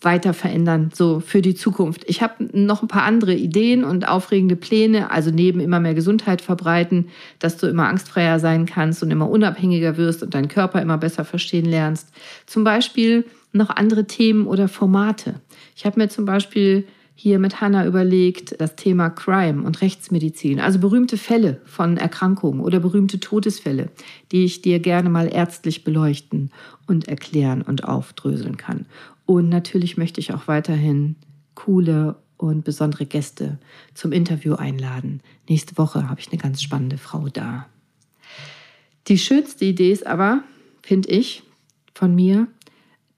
weiter 0.00 0.32
verändern, 0.32 0.90
so 0.94 1.20
für 1.20 1.42
die 1.42 1.54
Zukunft. 1.54 2.04
Ich 2.06 2.22
habe 2.22 2.48
noch 2.58 2.80
ein 2.80 2.88
paar 2.88 3.02
andere 3.02 3.34
Ideen 3.34 3.84
und 3.84 4.08
aufregende 4.08 4.56
Pläne, 4.56 5.10
also 5.10 5.30
neben 5.30 5.60
immer 5.60 5.80
mehr 5.80 5.92
Gesundheit 5.92 6.40
verbreiten, 6.40 7.10
dass 7.40 7.58
du 7.58 7.66
immer 7.66 7.88
angstfreier 7.88 8.40
sein 8.40 8.64
kannst 8.64 9.02
und 9.02 9.10
immer 9.10 9.28
unabhängiger 9.28 9.98
wirst 9.98 10.22
und 10.22 10.32
deinen 10.34 10.48
Körper 10.48 10.80
immer 10.80 10.96
besser 10.96 11.26
verstehen 11.26 11.66
lernst. 11.66 12.08
Zum 12.46 12.64
Beispiel 12.64 13.26
noch 13.52 13.68
andere 13.68 14.06
Themen 14.06 14.46
oder 14.46 14.66
Formate. 14.68 15.42
Ich 15.76 15.84
habe 15.84 16.00
mir 16.00 16.08
zum 16.08 16.24
Beispiel 16.24 16.88
hier 17.20 17.40
mit 17.40 17.60
Hanna 17.60 17.84
überlegt, 17.84 18.60
das 18.60 18.76
Thema 18.76 19.10
Crime 19.10 19.64
und 19.64 19.80
Rechtsmedizin, 19.80 20.60
also 20.60 20.78
berühmte 20.78 21.16
Fälle 21.16 21.60
von 21.64 21.96
Erkrankungen 21.96 22.60
oder 22.60 22.78
berühmte 22.78 23.18
Todesfälle, 23.18 23.90
die 24.30 24.44
ich 24.44 24.62
dir 24.62 24.78
gerne 24.78 25.10
mal 25.10 25.26
ärztlich 25.26 25.82
beleuchten 25.82 26.52
und 26.86 27.08
erklären 27.08 27.62
und 27.62 27.82
aufdröseln 27.82 28.56
kann. 28.56 28.86
Und 29.26 29.48
natürlich 29.48 29.96
möchte 29.96 30.20
ich 30.20 30.32
auch 30.32 30.46
weiterhin 30.46 31.16
coole 31.56 32.14
und 32.36 32.64
besondere 32.64 33.04
Gäste 33.04 33.58
zum 33.94 34.12
Interview 34.12 34.54
einladen. 34.54 35.20
Nächste 35.48 35.76
Woche 35.76 36.08
habe 36.08 36.20
ich 36.20 36.30
eine 36.30 36.40
ganz 36.40 36.62
spannende 36.62 36.98
Frau 36.98 37.28
da. 37.28 37.66
Die 39.08 39.18
schönste 39.18 39.64
Idee 39.64 39.90
ist 39.90 40.06
aber, 40.06 40.44
finde 40.82 41.08
ich, 41.08 41.42
von 41.94 42.14
mir, 42.14 42.46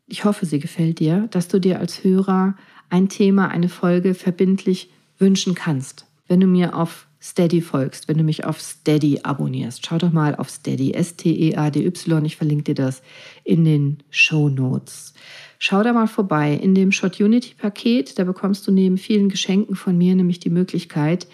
ich 0.07 0.25
hoffe, 0.25 0.47
sie 0.47 0.59
gefällt 0.59 1.01
dir, 1.01 1.29
dass 1.31 1.49
du 1.49 1.61
dir 1.61 1.81
als 1.81 2.03
Hörer 2.03 2.57
ein 2.90 3.09
Thema, 3.09 3.48
eine 3.48 3.68
Folge 3.68 4.14
verbindlich 4.14 4.90
wünschen 5.18 5.55
kannst. 5.55 6.07
Wenn 6.29 6.40
du 6.40 6.46
mir 6.46 6.76
auf 6.76 7.07
Steady 7.22 7.61
folgst, 7.61 8.09
wenn 8.09 8.16
du 8.16 8.24
mich 8.24 8.44
auf 8.44 8.61
Steady 8.61 9.20
abonnierst. 9.22 9.85
Schau 9.85 9.98
doch 9.98 10.11
mal 10.11 10.35
auf 10.35 10.48
Steady, 10.48 10.94
S-T-E-A-D-Y, 10.94 12.24
ich 12.24 12.37
verlinke 12.37 12.64
dir 12.64 12.74
das 12.74 13.03
in 13.44 13.64
den 13.64 13.98
Show 14.09 14.48
Notes. 14.48 15.12
Schau 15.59 15.83
da 15.83 15.92
mal 15.92 16.07
vorbei. 16.07 16.55
In 16.55 16.74
dem 16.74 16.90
Shot 16.90 17.20
Unity 17.20 17.55
Paket, 17.59 18.18
da 18.18 18.24
bekommst 18.24 18.66
du 18.66 18.72
neben 18.72 18.96
vielen 18.96 19.29
Geschenken 19.29 19.76
von 19.76 19.98
mir 19.98 20.14
nämlich 20.14 20.40
die 20.40 20.48
Möglichkeit, 20.48 21.26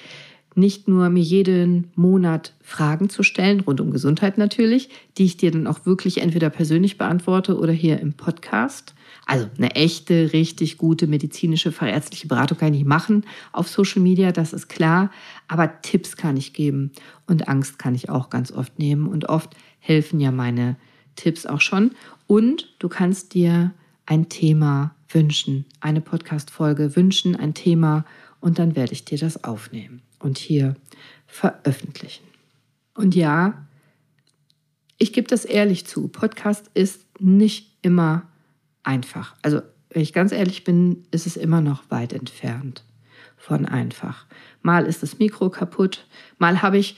nicht 0.57 0.89
nur 0.89 1.11
mir 1.11 1.23
jeden 1.23 1.91
Monat 1.95 2.55
Fragen 2.63 3.11
zu 3.11 3.23
stellen, 3.23 3.61
rund 3.61 3.81
um 3.81 3.91
Gesundheit 3.91 4.39
natürlich, 4.39 4.89
die 5.19 5.25
ich 5.25 5.37
dir 5.37 5.51
dann 5.51 5.67
auch 5.67 5.85
wirklich 5.85 6.23
entweder 6.23 6.49
persönlich 6.51 6.97
beantworte 6.97 7.59
oder 7.59 7.73
hier 7.73 8.01
im 8.01 8.15
Podcast, 8.15 8.95
also 9.27 9.49
eine 9.59 9.75
echte, 9.75 10.33
richtig 10.33 10.79
gute 10.79 11.07
medizinische, 11.09 11.73
fachärztliche 11.73 12.29
Beratung 12.29 12.59
kann 12.59 12.75
ich 12.75 12.85
machen 12.85 13.25
auf 13.53 13.69
Social 13.69 14.01
Media, 14.01 14.33
das 14.33 14.53
ist 14.53 14.69
klar. 14.69 15.11
Aber 15.49 15.83
Tipps 15.83 16.17
kann 16.17 16.37
ich 16.37 16.53
geben 16.53 16.93
und 17.27 17.49
Angst 17.49 17.79
kann 17.79 17.95
ich 17.95 18.09
auch 18.09 18.31
ganz 18.31 18.53
oft 18.53 18.79
nehmen. 18.79 19.09
Und 19.09 19.29
oft 19.29 19.55
helfen 19.79 20.21
ja 20.21 20.31
meine 20.31 20.77
Tipps 21.17 21.45
auch 21.45 21.61
schon. 21.61 21.91
Und 22.27 22.75
du 22.79 22.89
kannst 22.89 23.35
dir 23.35 23.73
ein 24.07 24.29
Thema 24.29 24.95
wünschen, 25.09 25.65
eine 25.81 26.01
Podcast-Folge 26.01 26.95
wünschen, 26.97 27.37
ein 27.37 27.55
Thema 27.55 28.05
und 28.41 28.59
dann 28.59 28.77
werde 28.77 28.93
ich 28.93 29.05
dir 29.05 29.19
das 29.19 29.43
aufnehmen 29.45 30.03
und 30.19 30.39
hier 30.39 30.75
veröffentlichen. 31.27 32.25
Und 32.95 33.15
ja, 33.15 33.67
ich 34.99 35.13
gebe 35.13 35.29
das 35.29 35.45
ehrlich 35.45 35.87
zu, 35.87 36.09
Podcast 36.09 36.71
ist 36.75 37.03
nicht 37.21 37.77
immer 37.83 38.23
einfach. 38.83 39.35
Also, 39.43 39.61
wenn 39.91 40.03
ich 40.03 40.13
ganz 40.13 40.33
ehrlich 40.33 40.65
bin, 40.65 41.07
ist 41.11 41.27
es 41.27 41.37
immer 41.37 41.61
noch 41.61 41.91
weit 41.91 42.13
entfernt 42.13 42.85
von 43.37 43.67
einfach. 43.67 44.27
Mal 44.63 44.87
ist 44.87 45.03
das 45.03 45.19
Mikro 45.19 45.51
kaputt, 45.51 46.07
mal 46.39 46.63
habe 46.63 46.79
ich 46.79 46.97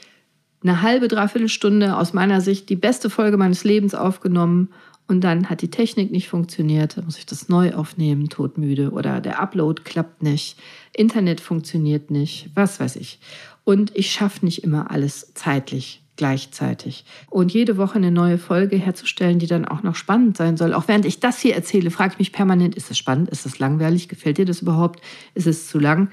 eine 0.61 0.81
halbe, 0.81 1.07
dreiviertel 1.07 1.49
Stunde 1.49 1.95
aus 1.95 2.13
meiner 2.13 2.41
Sicht 2.41 2.69
die 2.69 2.75
beste 2.75 3.09
Folge 3.09 3.37
meines 3.37 3.63
Lebens 3.63 3.95
aufgenommen 3.95 4.69
und 5.09 5.21
dann 5.21 5.49
hat 5.49 5.63
die 5.63 5.71
Technik 5.71 6.11
nicht 6.11 6.29
funktioniert, 6.29 6.95
dann 6.95 7.05
muss 7.05 7.17
ich 7.17 7.25
das 7.25 7.49
neu 7.49 7.73
aufnehmen, 7.73 8.29
todmüde 8.29 8.91
oder 8.91 9.21
der 9.21 9.41
Upload 9.41 9.81
klappt 9.81 10.21
nicht, 10.21 10.57
Internet 10.95 11.41
funktioniert 11.41 12.11
nicht, 12.11 12.51
was 12.53 12.79
weiß 12.79 12.95
ich. 12.95 13.19
Und 13.63 13.91
ich 13.95 14.11
schaffe 14.11 14.45
nicht 14.45 14.63
immer 14.63 14.91
alles 14.91 15.33
zeitlich 15.33 16.03
gleichzeitig. 16.15 17.05
Und 17.29 17.53
jede 17.53 17.77
Woche 17.77 17.95
eine 17.95 18.11
neue 18.11 18.37
Folge 18.37 18.75
herzustellen, 18.75 19.39
die 19.39 19.47
dann 19.47 19.65
auch 19.65 19.81
noch 19.83 19.95
spannend 19.95 20.37
sein 20.37 20.57
soll. 20.57 20.73
Auch 20.73 20.87
während 20.87 21.05
ich 21.05 21.19
das 21.19 21.39
hier 21.39 21.55
erzähle, 21.55 21.89
frage 21.89 22.13
ich 22.13 22.19
mich 22.19 22.31
permanent, 22.31 22.75
ist 22.75 22.91
es 22.91 22.97
spannend, 22.97 23.29
ist 23.29 23.45
es 23.45 23.57
langweilig, 23.57 24.09
gefällt 24.09 24.37
dir 24.37 24.45
das 24.45 24.61
überhaupt, 24.61 25.01
ist 25.33 25.47
es 25.47 25.67
zu 25.67 25.79
lang? 25.79 26.11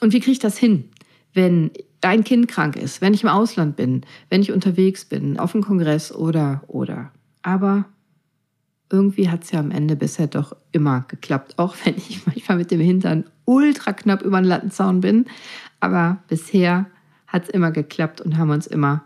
Und 0.00 0.12
wie 0.12 0.20
kriege 0.20 0.32
ich 0.32 0.38
das 0.40 0.58
hin, 0.58 0.88
wenn 1.32 1.70
dein 2.00 2.24
Kind 2.24 2.48
krank 2.48 2.74
ist, 2.74 3.00
wenn 3.02 3.14
ich 3.14 3.22
im 3.22 3.28
Ausland 3.28 3.76
bin, 3.76 4.00
wenn 4.30 4.42
ich 4.42 4.50
unterwegs 4.50 5.04
bin, 5.04 5.38
auf 5.38 5.52
dem 5.52 5.62
Kongress 5.62 6.12
oder, 6.12 6.64
oder. 6.66 7.12
Aber 7.42 7.84
irgendwie 8.92 9.30
hat 9.30 9.42
es 9.42 9.50
ja 9.50 9.58
am 9.58 9.70
Ende 9.70 9.96
bisher 9.96 10.26
doch 10.26 10.54
immer 10.70 11.04
geklappt, 11.08 11.58
auch 11.58 11.74
wenn 11.84 11.96
ich 11.96 12.20
manchmal 12.26 12.58
mit 12.58 12.70
dem 12.70 12.80
Hintern 12.80 13.24
ultra 13.46 13.92
knapp 13.92 14.22
über 14.22 14.40
den 14.40 14.46
Lattenzaun 14.46 15.00
bin. 15.00 15.26
Aber 15.80 16.18
bisher 16.28 16.86
hat 17.26 17.44
es 17.44 17.48
immer 17.48 17.72
geklappt 17.72 18.20
und 18.20 18.36
haben 18.36 18.50
uns 18.50 18.66
immer 18.66 19.02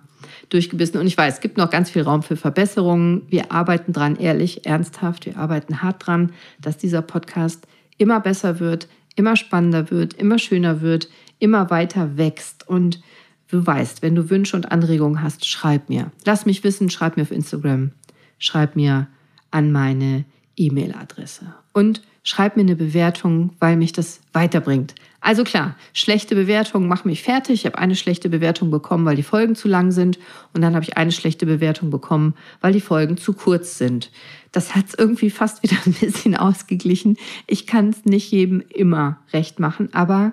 durchgebissen. 0.49 1.01
Und 1.01 1.07
ich 1.07 1.16
weiß, 1.16 1.35
es 1.35 1.40
gibt 1.40 1.57
noch 1.57 1.70
ganz 1.70 1.90
viel 1.90 2.03
Raum 2.03 2.22
für 2.22 2.37
Verbesserungen. 2.37 3.22
Wir 3.29 3.53
arbeiten 3.53 3.92
dran, 3.92 4.16
ehrlich, 4.16 4.66
ernsthaft. 4.66 5.25
Wir 5.25 5.38
arbeiten 5.38 5.83
hart 5.83 6.07
dran, 6.07 6.33
dass 6.61 6.77
dieser 6.77 7.03
Podcast 7.03 7.66
immer 7.96 8.20
besser 8.20 8.59
wird, 8.59 8.88
immer 9.14 9.37
spannender 9.37 9.90
wird, 9.90 10.14
immer 10.14 10.38
schöner 10.38 10.81
wird, 10.81 11.09
immer 11.38 11.70
weiter 11.70 12.16
wächst. 12.16 12.68
Und 12.68 13.01
du 13.49 13.64
weißt, 13.64 14.03
wenn 14.03 14.16
du 14.16 14.29
Wünsche 14.31 14.57
und 14.57 14.72
Anregungen 14.72 15.22
hast, 15.22 15.46
schreib 15.46 15.88
mir. 15.88 16.11
Lass 16.25 16.44
mich 16.44 16.64
wissen, 16.64 16.90
schreib 16.90 17.16
mir 17.16 17.22
auf 17.22 17.31
Instagram, 17.31 17.92
schreib 18.38 18.75
mir 18.77 19.07
an 19.51 19.73
meine 19.73 20.25
E-Mail-Adresse. 20.57 21.55
Und 21.73 22.03
schreib 22.23 22.57
mir 22.57 22.63
eine 22.63 22.77
Bewertung, 22.77 23.51
weil 23.61 23.77
mich 23.77 23.93
das 23.93 24.21
weiterbringt. 24.33 24.95
Also 25.21 25.45
klar, 25.45 25.77
schlechte 25.93 26.35
Bewertungen 26.35 26.89
machen 26.89 27.09
mich 27.09 27.23
fertig. 27.23 27.61
Ich 27.61 27.67
habe 27.67 27.79
eine 27.79 27.97
schlechte 27.97 28.29
Bewertung 28.29 28.71
bekommen, 28.71 29.05
weil 29.05 29.17
die 29.17 29.23
Folgen 29.23 29.55
zu 29.55 29.69
lang 29.69 29.93
sind. 29.93 30.19
Und 30.53 30.63
dann 30.63 30.75
habe 30.75 30.85
ich 30.85 30.97
eine 30.97 31.13
schlechte 31.13 31.47
Bewertung 31.47 31.91
bekommen, 31.91 32.35
weil 32.61 32.73
die 32.73 32.81
Folgen 32.81 33.17
zu 33.17 33.33
kurz 33.33 33.79
sind. 33.79 34.11
Das 34.53 34.75
hat 34.75 34.87
es 34.89 34.95
irgendwie 34.95 35.31
fast 35.31 35.63
wieder 35.63 35.77
ein 35.87 35.93
bisschen 35.93 36.37
ausgeglichen. 36.37 37.17
Ich 37.47 37.67
kann 37.67 37.91
es 37.91 38.05
nicht 38.05 38.31
jedem 38.31 38.61
immer 38.61 39.19
recht 39.33 39.61
machen, 39.61 39.93
aber 39.93 40.33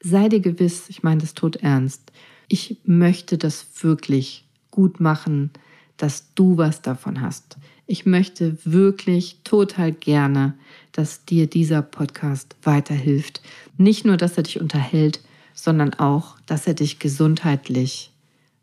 sei 0.00 0.28
dir 0.28 0.40
gewiss, 0.40 0.88
ich 0.88 1.02
meine 1.02 1.20
das 1.20 1.34
tot 1.34 1.56
ernst. 1.56 2.12
Ich 2.48 2.78
möchte 2.84 3.38
das 3.38 3.66
wirklich 3.82 4.44
gut 4.70 5.00
machen, 5.00 5.50
dass 5.96 6.34
du 6.34 6.56
was 6.56 6.82
davon 6.82 7.20
hast. 7.20 7.56
Ich 7.86 8.06
möchte 8.06 8.56
wirklich 8.64 9.38
total 9.44 9.92
gerne, 9.92 10.54
dass 10.92 11.24
dir 11.24 11.46
dieser 11.46 11.82
Podcast 11.82 12.56
weiterhilft. 12.62 13.42
Nicht 13.76 14.04
nur, 14.04 14.16
dass 14.16 14.36
er 14.36 14.44
dich 14.44 14.60
unterhält, 14.60 15.20
sondern 15.54 15.94
auch, 15.94 16.36
dass 16.46 16.66
er 16.66 16.74
dich 16.74 16.98
gesundheitlich 16.98 18.12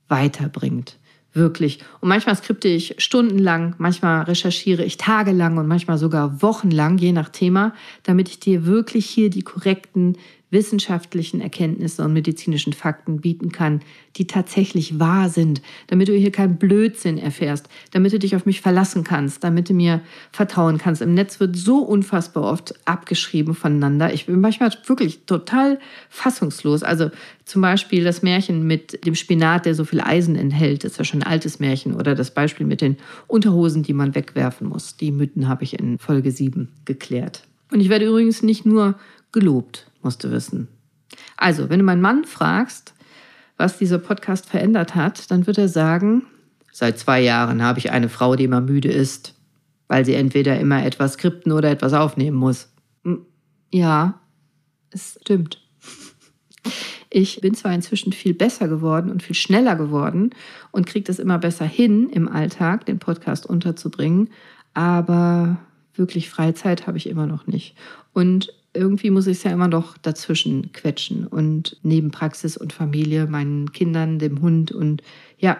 weiterbringt. 0.07 0.97
Wirklich. 1.31 1.79
Und 1.99 2.09
manchmal 2.09 2.35
skripte 2.35 2.67
ich 2.67 2.95
stundenlang, 2.97 3.75
manchmal 3.77 4.23
recherchiere 4.23 4.83
ich 4.83 4.97
tagelang 4.97 5.57
und 5.57 5.67
manchmal 5.67 5.99
sogar 5.99 6.41
wochenlang, 6.41 6.97
je 6.97 7.11
nach 7.11 7.29
Thema, 7.29 7.73
damit 8.03 8.29
ich 8.29 8.39
dir 8.39 8.65
wirklich 8.65 9.05
hier 9.05 9.29
die 9.29 9.43
korrekten 9.43 10.17
wissenschaftlichen 10.51 11.41
Erkenntnisse 11.41 12.03
und 12.03 12.13
medizinischen 12.13 12.73
Fakten 12.73 13.21
bieten 13.21 13.51
kann, 13.51 13.81
die 14.15 14.25
tatsächlich 14.25 14.99
wahr 14.99 15.29
sind, 15.29 15.61
damit 15.87 16.07
du 16.07 16.13
hier 16.13 16.31
keinen 16.31 16.57
Blödsinn 16.57 17.17
erfährst, 17.17 17.69
damit 17.91 18.13
du 18.13 18.19
dich 18.19 18.35
auf 18.35 18.45
mich 18.45 18.61
verlassen 18.61 19.03
kannst, 19.03 19.43
damit 19.43 19.69
du 19.69 19.73
mir 19.73 20.01
vertrauen 20.31 20.77
kannst. 20.77 21.01
Im 21.01 21.13
Netz 21.13 21.39
wird 21.39 21.55
so 21.55 21.79
unfassbar 21.79 22.43
oft 22.43 22.73
abgeschrieben 22.85 23.53
voneinander. 23.53 24.13
Ich 24.13 24.25
bin 24.25 24.41
manchmal 24.41 24.71
wirklich 24.87 25.25
total 25.25 25.79
fassungslos. 26.09 26.83
Also 26.83 27.11
zum 27.45 27.61
Beispiel 27.61 28.03
das 28.03 28.23
Märchen 28.23 28.65
mit 28.65 29.05
dem 29.05 29.15
Spinat, 29.15 29.65
der 29.65 29.75
so 29.75 29.85
viel 29.85 30.01
Eisen 30.01 30.35
enthält, 30.35 30.83
ist 30.83 30.97
ja 30.97 31.03
schon 31.03 31.21
ein 31.21 31.27
altes 31.27 31.59
Märchen. 31.59 31.95
Oder 31.95 32.15
das 32.15 32.33
Beispiel 32.33 32.65
mit 32.65 32.81
den 32.81 32.97
Unterhosen, 33.27 33.83
die 33.83 33.93
man 33.93 34.15
wegwerfen 34.15 34.67
muss. 34.67 34.97
Die 34.97 35.11
Mythen 35.11 35.47
habe 35.47 35.63
ich 35.63 35.77
in 35.77 35.99
Folge 35.99 36.31
7 36.31 36.69
geklärt. 36.85 37.43
Und 37.71 37.81
ich 37.81 37.89
werde 37.89 38.07
übrigens 38.07 38.41
nicht 38.41 38.65
nur 38.65 38.95
gelobt, 39.31 39.88
musst 40.01 40.23
du 40.23 40.31
wissen. 40.31 40.67
Also, 41.37 41.69
wenn 41.69 41.79
du 41.79 41.85
meinen 41.85 42.01
Mann 42.01 42.25
fragst, 42.25 42.93
was 43.57 43.77
dieser 43.77 43.99
Podcast 43.99 44.47
verändert 44.47 44.95
hat, 44.95 45.29
dann 45.31 45.45
wird 45.47 45.57
er 45.57 45.67
sagen, 45.67 46.25
seit 46.71 46.97
zwei 46.97 47.21
Jahren 47.21 47.61
habe 47.61 47.79
ich 47.79 47.91
eine 47.91 48.09
Frau, 48.09 48.35
die 48.35 48.45
immer 48.45 48.61
müde 48.61 48.89
ist, 48.89 49.35
weil 49.87 50.05
sie 50.05 50.13
entweder 50.13 50.59
immer 50.59 50.85
etwas 50.85 51.13
skripten 51.13 51.51
oder 51.51 51.69
etwas 51.69 51.93
aufnehmen 51.93 52.37
muss. 52.37 52.69
Hm, 53.03 53.25
ja, 53.71 54.19
es 54.91 55.19
stimmt. 55.21 55.61
Ich 57.09 57.41
bin 57.41 57.55
zwar 57.55 57.73
inzwischen 57.73 58.13
viel 58.13 58.33
besser 58.33 58.67
geworden 58.67 59.09
und 59.09 59.23
viel 59.23 59.35
schneller 59.35 59.75
geworden 59.75 60.29
und 60.71 60.85
kriege 60.85 61.05
das 61.05 61.17
immer 61.17 61.39
besser 61.39 61.65
hin, 61.65 62.09
im 62.09 62.27
Alltag 62.27 62.85
den 62.85 62.99
Podcast 62.99 63.47
unterzubringen, 63.47 64.29
aber 64.73 65.57
wirklich 65.95 66.29
Freizeit 66.29 66.85
habe 66.85 66.97
ich 66.97 67.09
immer 67.09 67.25
noch 67.25 67.47
nicht. 67.47 67.75
Und 68.13 68.53
irgendwie 68.73 69.09
muss 69.09 69.27
ich 69.27 69.37
es 69.37 69.43
ja 69.43 69.51
immer 69.51 69.67
noch 69.67 69.97
dazwischen 69.97 70.71
quetschen 70.71 71.25
und 71.25 71.77
neben 71.81 72.11
Praxis 72.11 72.57
und 72.57 72.73
Familie, 72.73 73.25
meinen 73.27 73.71
Kindern, 73.71 74.19
dem 74.19 74.41
Hund 74.41 74.71
und 74.71 75.01
ja, 75.37 75.57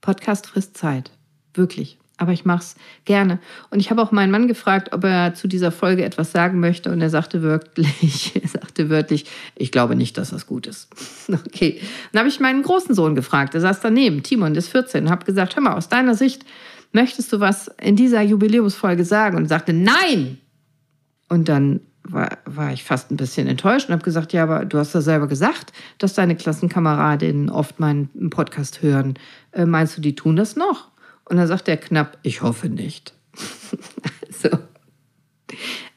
Podcast 0.00 0.46
frisst 0.46 0.76
Zeit. 0.76 1.10
Wirklich. 1.54 1.98
Aber 2.20 2.32
ich 2.32 2.44
mache 2.44 2.62
es 2.62 2.74
gerne. 3.04 3.38
Und 3.70 3.78
ich 3.78 3.90
habe 3.92 4.02
auch 4.02 4.10
meinen 4.10 4.32
Mann 4.32 4.48
gefragt, 4.48 4.92
ob 4.92 5.04
er 5.04 5.34
zu 5.34 5.46
dieser 5.46 5.70
Folge 5.70 6.04
etwas 6.04 6.32
sagen 6.32 6.58
möchte. 6.58 6.90
Und 6.90 7.00
er 7.00 7.10
sagte 7.10 7.42
wirklich, 7.42 8.34
er 8.42 8.48
sagte 8.48 8.90
wörtlich, 8.90 9.26
ich 9.54 9.70
glaube 9.70 9.94
nicht, 9.94 10.18
dass 10.18 10.30
das 10.30 10.46
gut 10.46 10.66
ist. 10.66 10.88
Okay. 11.46 11.80
Dann 12.12 12.20
habe 12.20 12.28
ich 12.28 12.40
meinen 12.40 12.62
großen 12.62 12.94
Sohn 12.94 13.14
gefragt. 13.14 13.54
Er 13.54 13.60
saß 13.60 13.80
daneben, 13.80 14.22
Timon, 14.22 14.54
der 14.54 14.60
ist 14.60 14.68
14, 14.68 15.04
und 15.04 15.10
habe 15.10 15.26
gesagt, 15.26 15.54
hör 15.54 15.62
mal, 15.62 15.74
aus 15.74 15.88
deiner 15.88 16.14
Sicht, 16.14 16.44
möchtest 16.92 17.32
du 17.32 17.40
was 17.40 17.68
in 17.80 17.96
dieser 17.96 18.22
Jubiläumsfolge 18.22 19.04
sagen? 19.04 19.36
Und 19.36 19.44
er 19.44 19.48
sagte, 19.48 19.72
nein! 19.72 20.38
Und 21.28 21.48
dann 21.48 21.80
war, 22.12 22.38
war 22.44 22.72
ich 22.72 22.84
fast 22.84 23.10
ein 23.10 23.16
bisschen 23.16 23.46
enttäuscht 23.46 23.88
und 23.88 23.92
habe 23.92 24.04
gesagt, 24.04 24.32
ja, 24.32 24.42
aber 24.42 24.64
du 24.64 24.78
hast 24.78 24.94
ja 24.94 25.00
selber 25.00 25.26
gesagt, 25.26 25.72
dass 25.98 26.14
deine 26.14 26.36
Klassenkameradinnen 26.36 27.50
oft 27.50 27.80
meinen 27.80 28.30
Podcast 28.30 28.82
hören. 28.82 29.14
Äh, 29.52 29.66
meinst 29.66 29.96
du, 29.96 30.00
die 30.00 30.14
tun 30.14 30.36
das 30.36 30.56
noch? 30.56 30.88
Und 31.24 31.36
dann 31.36 31.46
sagt 31.46 31.68
er 31.68 31.76
knapp, 31.76 32.18
ich 32.22 32.42
hoffe 32.42 32.68
nicht. 32.68 33.12
also, 34.44 34.58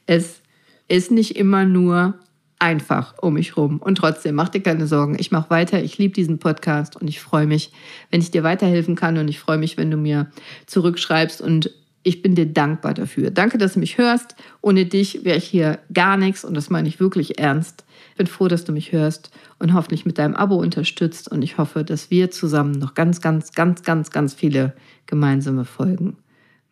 es 0.05 0.41
ist 0.87 1.11
nicht 1.11 1.37
immer 1.37 1.65
nur 1.65 2.15
einfach 2.59 3.15
um 3.21 3.33
mich 3.33 3.57
rum. 3.57 3.77
Und 3.77 3.95
trotzdem, 3.95 4.35
mach 4.35 4.49
dir 4.49 4.61
keine 4.61 4.85
Sorgen. 4.85 5.15
Ich 5.17 5.31
mache 5.31 5.49
weiter. 5.49 5.81
Ich 5.81 5.97
liebe 5.97 6.13
diesen 6.13 6.37
Podcast 6.37 6.95
und 6.95 7.07
ich 7.07 7.19
freue 7.19 7.47
mich, 7.47 7.71
wenn 8.11 8.21
ich 8.21 8.29
dir 8.29 8.43
weiterhelfen 8.43 8.95
kann. 8.95 9.17
Und 9.17 9.27
ich 9.27 9.39
freue 9.39 9.57
mich, 9.57 9.77
wenn 9.77 9.89
du 9.89 9.97
mir 9.97 10.29
zurückschreibst 10.67 11.41
und 11.41 11.71
ich 12.03 12.21
bin 12.21 12.35
dir 12.35 12.47
dankbar 12.47 12.93
dafür. 12.93 13.31
Danke, 13.31 13.57
dass 13.57 13.73
du 13.73 13.79
mich 13.79 13.97
hörst. 13.97 14.35
Ohne 14.61 14.85
dich 14.85 15.23
wäre 15.23 15.37
ich 15.37 15.45
hier 15.45 15.79
gar 15.93 16.17
nichts 16.17 16.43
und 16.43 16.55
das 16.55 16.69
meine 16.69 16.87
ich 16.87 16.99
wirklich 16.99 17.39
ernst. 17.39 17.85
Ich 18.11 18.17
bin 18.17 18.27
froh, 18.27 18.47
dass 18.47 18.65
du 18.65 18.71
mich 18.71 18.91
hörst 18.91 19.31
und 19.59 19.73
hoffentlich 19.73 20.05
mit 20.05 20.17
deinem 20.17 20.35
Abo 20.35 20.55
unterstützt 20.55 21.31
und 21.31 21.41
ich 21.43 21.57
hoffe, 21.57 21.83
dass 21.83 22.09
wir 22.09 22.31
zusammen 22.31 22.71
noch 22.71 22.95
ganz, 22.95 23.21
ganz, 23.21 23.51
ganz, 23.51 23.83
ganz, 23.83 24.09
ganz 24.09 24.33
viele 24.33 24.73
gemeinsame 25.05 25.65
Folgen 25.65 26.17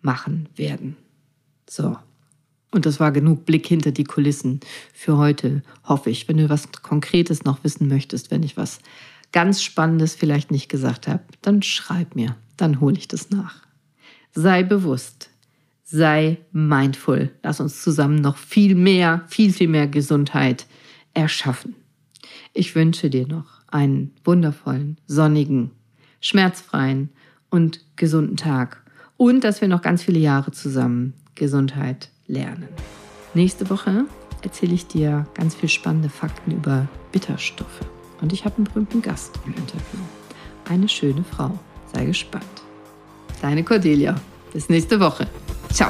machen 0.01 0.49
werden. 0.55 0.97
So. 1.69 1.95
Und 2.71 2.85
das 2.85 2.99
war 2.99 3.11
genug 3.11 3.45
Blick 3.45 3.65
hinter 3.65 3.91
die 3.91 4.03
Kulissen 4.03 4.59
für 4.93 5.17
heute, 5.17 5.63
hoffe 5.83 6.09
ich. 6.09 6.27
Wenn 6.27 6.37
du 6.37 6.49
was 6.49 6.71
Konkretes 6.83 7.43
noch 7.43 7.63
wissen 7.63 7.87
möchtest, 7.87 8.29
wenn 8.29 8.43
ich 8.43 8.57
was 8.57 8.79
ganz 9.31 9.63
Spannendes 9.63 10.15
vielleicht 10.15 10.51
nicht 10.51 10.69
gesagt 10.69 11.07
habe, 11.07 11.23
dann 11.41 11.63
schreib 11.63 12.15
mir, 12.15 12.35
dann 12.57 12.79
hole 12.79 12.97
ich 12.97 13.07
das 13.07 13.31
nach. 13.31 13.68
Sei 14.31 14.63
bewusst, 14.63 15.29
sei 15.83 16.37
mindful. 16.51 17.31
Lass 17.43 17.59
uns 17.59 17.81
zusammen 17.81 18.15
noch 18.15 18.37
viel 18.37 18.75
mehr, 18.75 19.23
viel, 19.27 19.51
viel 19.51 19.67
mehr 19.67 19.87
Gesundheit 19.87 20.67
erschaffen. 21.13 21.75
Ich 22.53 22.75
wünsche 22.75 23.09
dir 23.09 23.27
noch 23.27 23.45
einen 23.67 24.11
wundervollen, 24.23 24.97
sonnigen, 25.07 25.71
schmerzfreien 26.21 27.09
und 27.49 27.83
gesunden 27.95 28.37
Tag 28.37 28.83
und 29.17 29.43
dass 29.43 29.61
wir 29.61 29.67
noch 29.67 29.81
ganz 29.81 30.03
viele 30.03 30.19
Jahre 30.19 30.51
zusammen 30.51 31.13
Gesundheit 31.35 32.09
lernen. 32.27 32.67
Nächste 33.33 33.69
Woche 33.69 34.05
erzähle 34.41 34.73
ich 34.73 34.87
dir 34.87 35.27
ganz 35.33 35.55
viel 35.55 35.69
spannende 35.69 36.09
Fakten 36.09 36.51
über 36.51 36.87
Bitterstoffe. 37.11 37.81
Und 38.21 38.33
ich 38.33 38.45
habe 38.45 38.57
einen 38.57 38.65
berühmten 38.65 39.01
Gast 39.01 39.39
im 39.45 39.53
Interview. 39.53 39.99
Eine 40.67 40.89
schöne 40.89 41.23
Frau. 41.23 41.57
Sei 41.93 42.05
gespannt. 42.05 42.68
Deine 43.41 43.63
Cordelia. 43.63 44.15
Bis 44.53 44.69
nächste 44.69 44.99
Woche. 44.99 45.27
Ciao. 45.71 45.89